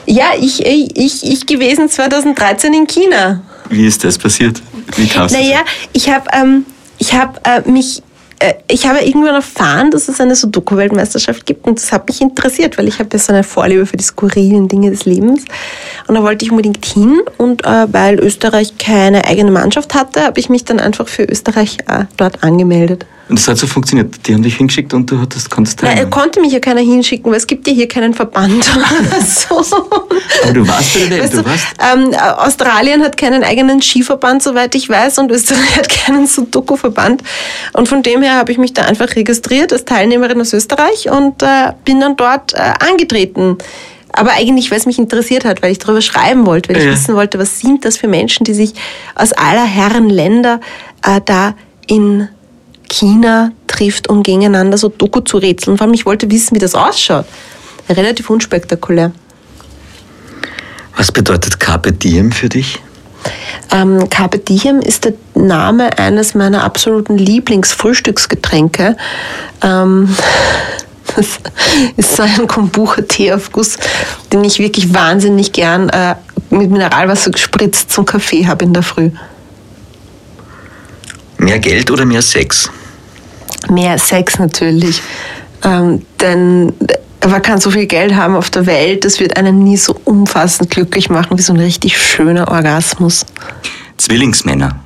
ja, 0.07 0.33
ich, 0.39 0.65
ich, 0.65 1.25
ich 1.25 1.47
gewesen 1.47 1.89
2013 1.89 2.75
in 2.75 2.87
China. 2.87 3.43
Wie 3.71 3.87
ist 3.87 4.05
das 4.05 4.19
passiert? 4.19 4.61
Wie 4.97 5.07
kamst 5.07 5.35
du 5.35 5.39
Naja, 5.39 5.61
ich 5.93 6.11
habe 6.11 6.29
ähm, 6.33 6.67
ich 6.99 7.15
hab, 7.15 7.47
äh, 7.47 7.69
mich, 7.69 8.03
äh, 8.39 8.55
ich 8.69 8.87
habe 8.87 9.01
irgendwann 9.01 9.35
erfahren, 9.35 9.91
dass 9.91 10.09
es 10.09 10.21
eine 10.21 10.37
Sudoku-Weltmeisterschaft 10.37 11.47
gibt 11.47 11.67
und 11.67 11.79
das 11.79 11.91
hat 11.91 12.07
mich 12.07 12.21
interessiert, 12.21 12.79
weil 12.79 12.87
ich 12.87 12.99
habe 12.99 13.09
ja 13.13 13.19
so 13.19 13.33
eine 13.33 13.43
Vorliebe 13.43 13.87
für 13.87 13.97
die 13.97 14.05
skurrilen 14.05 14.69
Dinge 14.69 14.91
des 14.91 15.05
Lebens 15.05 15.45
und 16.07 16.15
da 16.15 16.23
wollte 16.23 16.45
ich 16.45 16.51
unbedingt 16.51 16.85
hin 16.85 17.21
und 17.39 17.65
äh, 17.65 17.93
weil 17.93 18.21
Österreich 18.21 18.79
keine 18.79 19.25
eigene 19.25 19.51
Mannschaft 19.51 19.95
hatte, 19.95 20.23
habe 20.23 20.39
ich 20.39 20.49
mich 20.49 20.65
dann 20.65 20.79
einfach 20.79 21.09
für 21.09 21.25
Österreich 21.25 21.79
äh, 21.89 22.05
dort 22.17 22.45
angemeldet. 22.45 23.07
Und 23.29 23.39
das 23.39 23.49
hat 23.49 23.57
so 23.57 23.67
funktioniert. 23.67 24.27
Die 24.27 24.35
haben 24.35 24.43
dich 24.43 24.57
hingeschickt 24.57 24.93
und 24.93 25.11
du 25.11 25.19
hattest, 25.21 25.49
konntest 25.49 25.81
er 25.83 25.89
teilnehmen. 25.89 26.11
konnte 26.11 26.41
mich 26.41 26.53
ja 26.53 26.59
keiner 26.61 26.81
hinschicken, 26.81 27.31
weil 27.31 27.39
es 27.39 27.47
gibt 27.47 27.67
ja 27.67 27.73
hier 27.73 27.89
keinen 27.89 28.13
Verband 28.15 28.69
oder 28.77 29.21
so. 29.25 29.65
Aber 30.43 30.53
du 30.53 30.67
warst 30.69 30.95
bei 30.95 31.07
der 31.07 31.23
Weißt 31.23 31.33
du 31.35 31.39
du, 31.39 31.45
warst. 31.47 31.67
ähm, 31.95 32.13
Australien 32.39 33.03
hat 33.03 33.17
keinen 33.17 33.43
eigenen 33.45 33.81
Skiverband, 33.81 34.43
soweit 34.43 34.75
ich 34.75 34.89
weiß, 34.89 35.19
und 35.19 35.31
Österreich 35.31 35.77
hat 35.77 35.89
keinen 35.89 36.27
Sudoku-Verband. 36.27 37.23
Und 37.73 37.89
von 37.89 38.03
dem 38.03 38.23
her 38.23 38.35
habe 38.37 38.53
ich 38.53 38.59
mich 38.59 38.75
da 38.75 38.83
einfach 38.83 39.15
registriert 39.17 39.73
als 39.73 39.85
Teilnehmerin 39.85 40.41
aus 40.41 40.53
Österreich 40.53 41.09
und 41.11 41.43
äh, 41.43 41.73
bin 41.85 42.01
dann 42.01 42.17
dort 42.17 42.53
äh, 42.55 42.59
angetreten. 42.91 43.57
Aber 44.15 44.33
eigentlich, 44.33 44.71
weil 44.71 44.79
es 44.79 44.85
mich 44.85 44.99
interessiert 44.99 45.47
hat, 45.47 45.63
weil 45.63 45.73
ich 45.73 45.79
darüber 45.79 46.03
schreiben 46.03 46.45
wollte, 46.45 46.69
weil 46.69 46.77
ich 46.79 46.85
Ja. 46.85 46.93
wissen 46.93 47.15
wollte, 47.15 47.39
was 47.39 47.61
sind 47.61 47.85
das 47.87 47.97
für 47.97 48.09
Menschen, 48.09 48.45
die 48.45 48.53
sich 48.53 48.75
aus 49.15 49.33
aller 49.33 49.65
Herren 49.65 50.11
Länder 50.11 50.61
äh, 51.07 51.21
da 51.25 51.55
in 51.87 52.29
China 52.93 53.53
trifft, 53.67 54.09
um 54.09 54.23
gegeneinander 54.23 54.79
so 54.79 54.89
Doku 54.89 55.21
zu 55.21 55.39
rätseln. 55.39 55.79
Vor 55.79 55.87
allem, 55.87 55.95
ich 55.95 56.07
wollte 56.07 56.31
wissen, 56.31 56.55
wie 56.55 56.61
das 56.61 56.75
ausschaut. 56.75 57.25
Relativ 57.89 58.31
unspektakulär. 58.31 59.13
Was 60.97 61.11
bedeutet 61.11 61.59
Carpe 61.59 61.93
Diem 61.93 62.33
für 62.33 62.49
dich? 62.49 62.81
Ähm, 63.71 64.09
Carpe 64.11 64.39
Diem 64.39 64.81
ist 64.81 65.05
der 65.05 65.15
Name 65.35 65.99
eines 65.99 66.35
meiner 66.35 66.65
absoluten 66.65 67.17
Lieblingsfrühstücksgetränke. 67.17 68.97
Ähm, 69.63 70.15
das 71.17 71.41
ist 71.97 72.17
so 72.17 72.23
ein 72.23 72.47
Kombucha-Teeaufguss, 72.47 73.79
den 74.33 74.45
ich 74.45 74.59
wirklich 74.59 74.93
wahnsinnig 74.93 75.53
gern 75.53 75.89
äh, 75.89 76.17
mit 76.51 76.71
Mineralwasser 76.71 77.31
gespritzt 77.31 77.91
zum 77.91 78.05
Kaffee 78.05 78.47
habe 78.47 78.65
in 78.65 78.75
der 78.75 78.83
Früh. 78.83 79.11
Mehr 81.39 81.59
Geld 81.59 81.91
oder 81.91 82.05
mehr 82.05 82.23
Sex? 82.23 82.71
Mehr 83.71 83.99
Sex 83.99 84.39
natürlich. 84.39 85.03
Ähm, 85.65 86.05
denn 86.21 86.73
man 87.27 87.43
kann 87.43 87.61
so 87.61 87.71
viel 87.71 87.87
Geld 87.87 88.15
haben 88.15 88.35
auf 88.35 88.51
der 88.51 88.67
Welt, 88.67 89.05
das 89.05 89.21
wird 89.21 89.37
einen 89.37 89.63
nie 89.63 89.77
so 89.77 89.97
umfassend 90.05 90.71
glücklich 90.71 91.09
machen 91.09 91.39
wie 91.39 91.43
so 91.43 91.53
ein 91.53 91.61
richtig 91.61 91.97
schöner 91.97 92.51
Orgasmus. 92.51 93.25
Zwillingsmänner. 93.97 94.82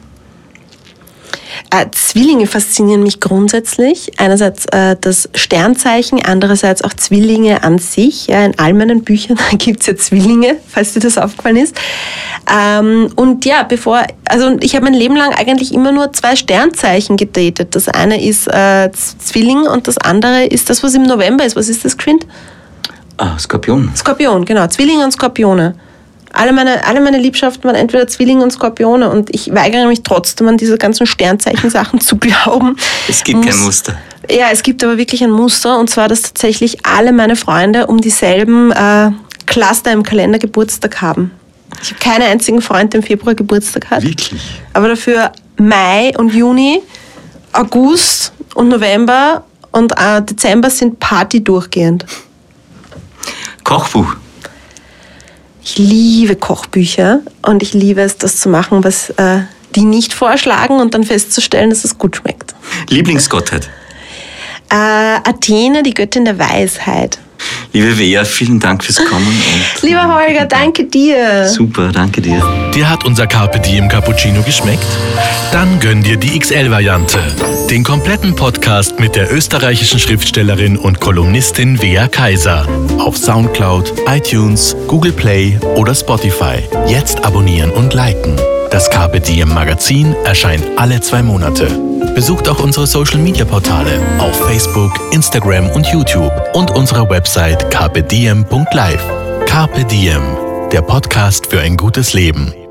Äh, 1.71 1.87
Zwillinge 1.93 2.47
faszinieren 2.47 3.03
mich 3.03 3.21
grundsätzlich. 3.21 4.13
Einerseits 4.19 4.67
äh, 4.67 4.97
das 5.01 5.29
Sternzeichen, 5.35 6.25
andererseits 6.25 6.83
auch 6.83 6.95
Zwillinge 6.95 7.63
an 7.63 7.79
sich. 7.79 8.27
Ja, 8.27 8.45
in 8.45 8.59
all 8.59 8.73
meinen 8.73 9.03
Büchern 9.03 9.39
gibt 9.59 9.81
es 9.81 9.87
ja 9.87 9.97
Zwillinge, 9.97 10.57
falls 10.69 10.93
dir 10.93 11.01
das 11.01 11.19
aufgefallen 11.19 11.57
ist. 11.57 11.77
Ähm, 12.53 13.11
und 13.17 13.45
ja, 13.45 13.63
bevor, 13.63 14.03
also 14.25 14.57
ich 14.61 14.75
habe 14.75 14.85
mein 14.85 14.95
Leben 14.95 15.17
lang 15.17 15.33
eigentlich 15.35 15.73
immer 15.75 15.93
nur 15.93 16.13
zwei 16.13 16.37
Sternzeichen 16.37 17.17
gedatet. 17.17 17.75
Das 17.75 17.89
eine 17.89 18.25
ist 18.25 18.47
äh, 18.47 18.91
Zwilling 18.93 19.63
und 19.67 19.89
das 19.89 19.99
andere 19.99 20.45
ist 20.45 20.71
das, 20.71 20.83
was 20.83 20.95
im 20.95 21.03
November 21.03 21.45
ist. 21.45 21.57
Was 21.57 21.69
ist 21.69 21.85
das, 21.85 21.97
Quint? 21.99 22.27
Ah, 23.17 23.39
Skorpion. 23.39 23.91
Skorpion, 23.97 24.45
genau. 24.45 24.67
Zwillinge 24.67 25.05
und 25.05 25.13
Skorpione. 25.13 25.75
Alle 26.37 26.53
meine, 26.53 26.85
alle 26.87 27.01
meine 27.01 27.19
Liebschaften 27.19 27.65
waren 27.65 27.75
entweder 27.77 28.07
Zwillinge 28.09 28.43
und 28.43 28.51
Skorpione 28.53 29.09
und 29.11 29.35
ich 29.35 29.55
weigere 29.55 29.87
mich 29.87 30.03
trotzdem 30.03 30.49
an 30.49 30.57
diese 30.57 30.77
ganzen 30.79 31.07
Sternzeichen-Sachen 31.07 32.01
zu 32.03 32.17
glauben. 32.17 32.77
Es 33.09 33.25
gibt 33.25 33.43
kein 33.45 33.55
Muss- 33.57 33.65
Muster. 33.65 33.97
Ja, 34.31 34.47
es 34.53 34.63
gibt 34.63 34.83
aber 34.83 34.99
wirklich 34.99 35.23
ein 35.23 35.31
Muster 35.31 35.79
und 35.79 35.89
zwar, 35.89 36.09
dass 36.09 36.23
tatsächlich 36.23 36.85
alle 36.85 37.13
meine 37.13 37.37
Freunde 37.37 37.87
um 37.87 38.01
dieselben 38.01 38.73
äh, 38.73 39.11
Cluster 39.47 39.93
im 39.93 40.03
Kalender 40.03 40.39
Geburtstag 40.39 41.01
haben. 41.01 41.31
Ich 41.83 41.91
habe 41.91 42.01
keinen 42.01 42.23
einzigen 42.23 42.61
Freund, 42.61 42.93
der 42.93 43.01
im 43.01 43.07
Februar 43.07 43.35
Geburtstag 43.35 43.91
hat. 43.91 44.03
Wirklich? 44.03 44.41
Aber 44.73 44.89
dafür 44.89 45.31
Mai 45.59 46.13
und 46.19 46.35
Juni, 46.35 46.83
August 47.53 48.33
und 48.55 48.69
November 48.69 49.45
und 49.73 49.93
äh, 49.93 50.23
Dezember 50.23 50.71
sind 50.71 50.99
Party 50.99 51.43
durchgehend. 51.43 52.05
Kochbuch. 53.65 54.17
Ich 55.69 55.79
liebe 55.79 56.37
Kochbücher 56.37 57.23
und 57.43 57.61
ich 57.61 57.75
liebe 57.75 58.01
es, 58.01 58.17
das 58.19 58.39
zu 58.39 58.49
machen, 58.49 58.85
was 58.85 59.11
äh, 59.11 59.41
die 59.75 59.81
nicht 59.81 60.15
vorschlagen 60.15 60.79
und 60.79 60.95
dann 60.95 61.03
festzustellen, 61.03 61.71
dass 61.71 61.83
es 61.83 61.99
gut 61.99 62.15
schmeckt. 62.15 62.55
Lieblingsgottheit. 62.89 63.69
Äh, 64.71 64.77
Athene, 64.77 65.83
die 65.83 65.93
Göttin 65.93 66.25
der 66.25 66.39
Weisheit. 66.39 67.19
Liebe 67.77 67.99
Wea, 67.99 68.25
vielen 68.25 68.59
Dank 68.59 68.83
fürs 68.83 68.97
Kommen. 68.97 69.27
Und 69.27 69.83
Lieber 69.83 70.09
Holger, 70.09 70.47
danke 70.47 70.85
dir. 70.85 71.47
Super, 71.47 71.93
danke 71.93 72.23
dir. 72.23 72.43
Dir 72.75 72.89
hat 72.89 73.05
unser 73.05 73.27
Carpe 73.27 73.61
Diem 73.61 73.87
Cappuccino 73.87 74.41
geschmeckt? 74.41 74.87
Dann 75.53 75.79
gönn 75.79 76.03
dir 76.03 76.17
die 76.17 76.39
XL-Variante. 76.39 77.19
Den 77.69 77.85
kompletten 77.85 78.35
Podcast 78.35 78.99
mit 78.99 79.15
der 79.15 79.31
österreichischen 79.31 79.99
Schriftstellerin 79.99 80.79
und 80.79 81.01
Kolumnistin 81.01 81.83
Wea 81.83 82.09
Kaiser. 82.09 82.67
Auf 82.99 83.19
Soundcloud, 83.19 83.93
iTunes, 84.07 84.75
Google 84.87 85.13
Play 85.13 85.59
oder 85.75 85.95
Spotify. 85.95 86.61
Jetzt 86.89 87.27
abonnieren 87.27 87.71
und 87.73 87.93
liken. 87.93 88.37
Das 88.71 88.89
Carpe 88.89 89.21
Diem 89.21 89.53
Magazin 89.53 90.17
erscheint 90.25 90.65
alle 90.77 91.03
zwei 91.03 91.23
Monate. 91.23 91.69
Besucht 92.17 92.49
auch 92.49 92.65
unsere 92.65 92.87
Social 92.87 93.19
Media 93.19 93.45
Portale 93.45 94.01
auf 94.19 94.35
Facebook, 94.47 94.91
Instagram 95.13 95.69
und 95.69 95.87
YouTube 95.89 96.33
und 96.55 96.71
unsere 96.71 97.11
Website 97.11 97.71
carpediem.live. 97.71 99.05
Carpe 99.45 99.85
Diem, 99.85 100.23
der 100.73 100.81
Podcast 100.81 101.47
für 101.49 101.61
ein 101.61 101.77
gutes 101.77 102.15
Leben. 102.15 102.66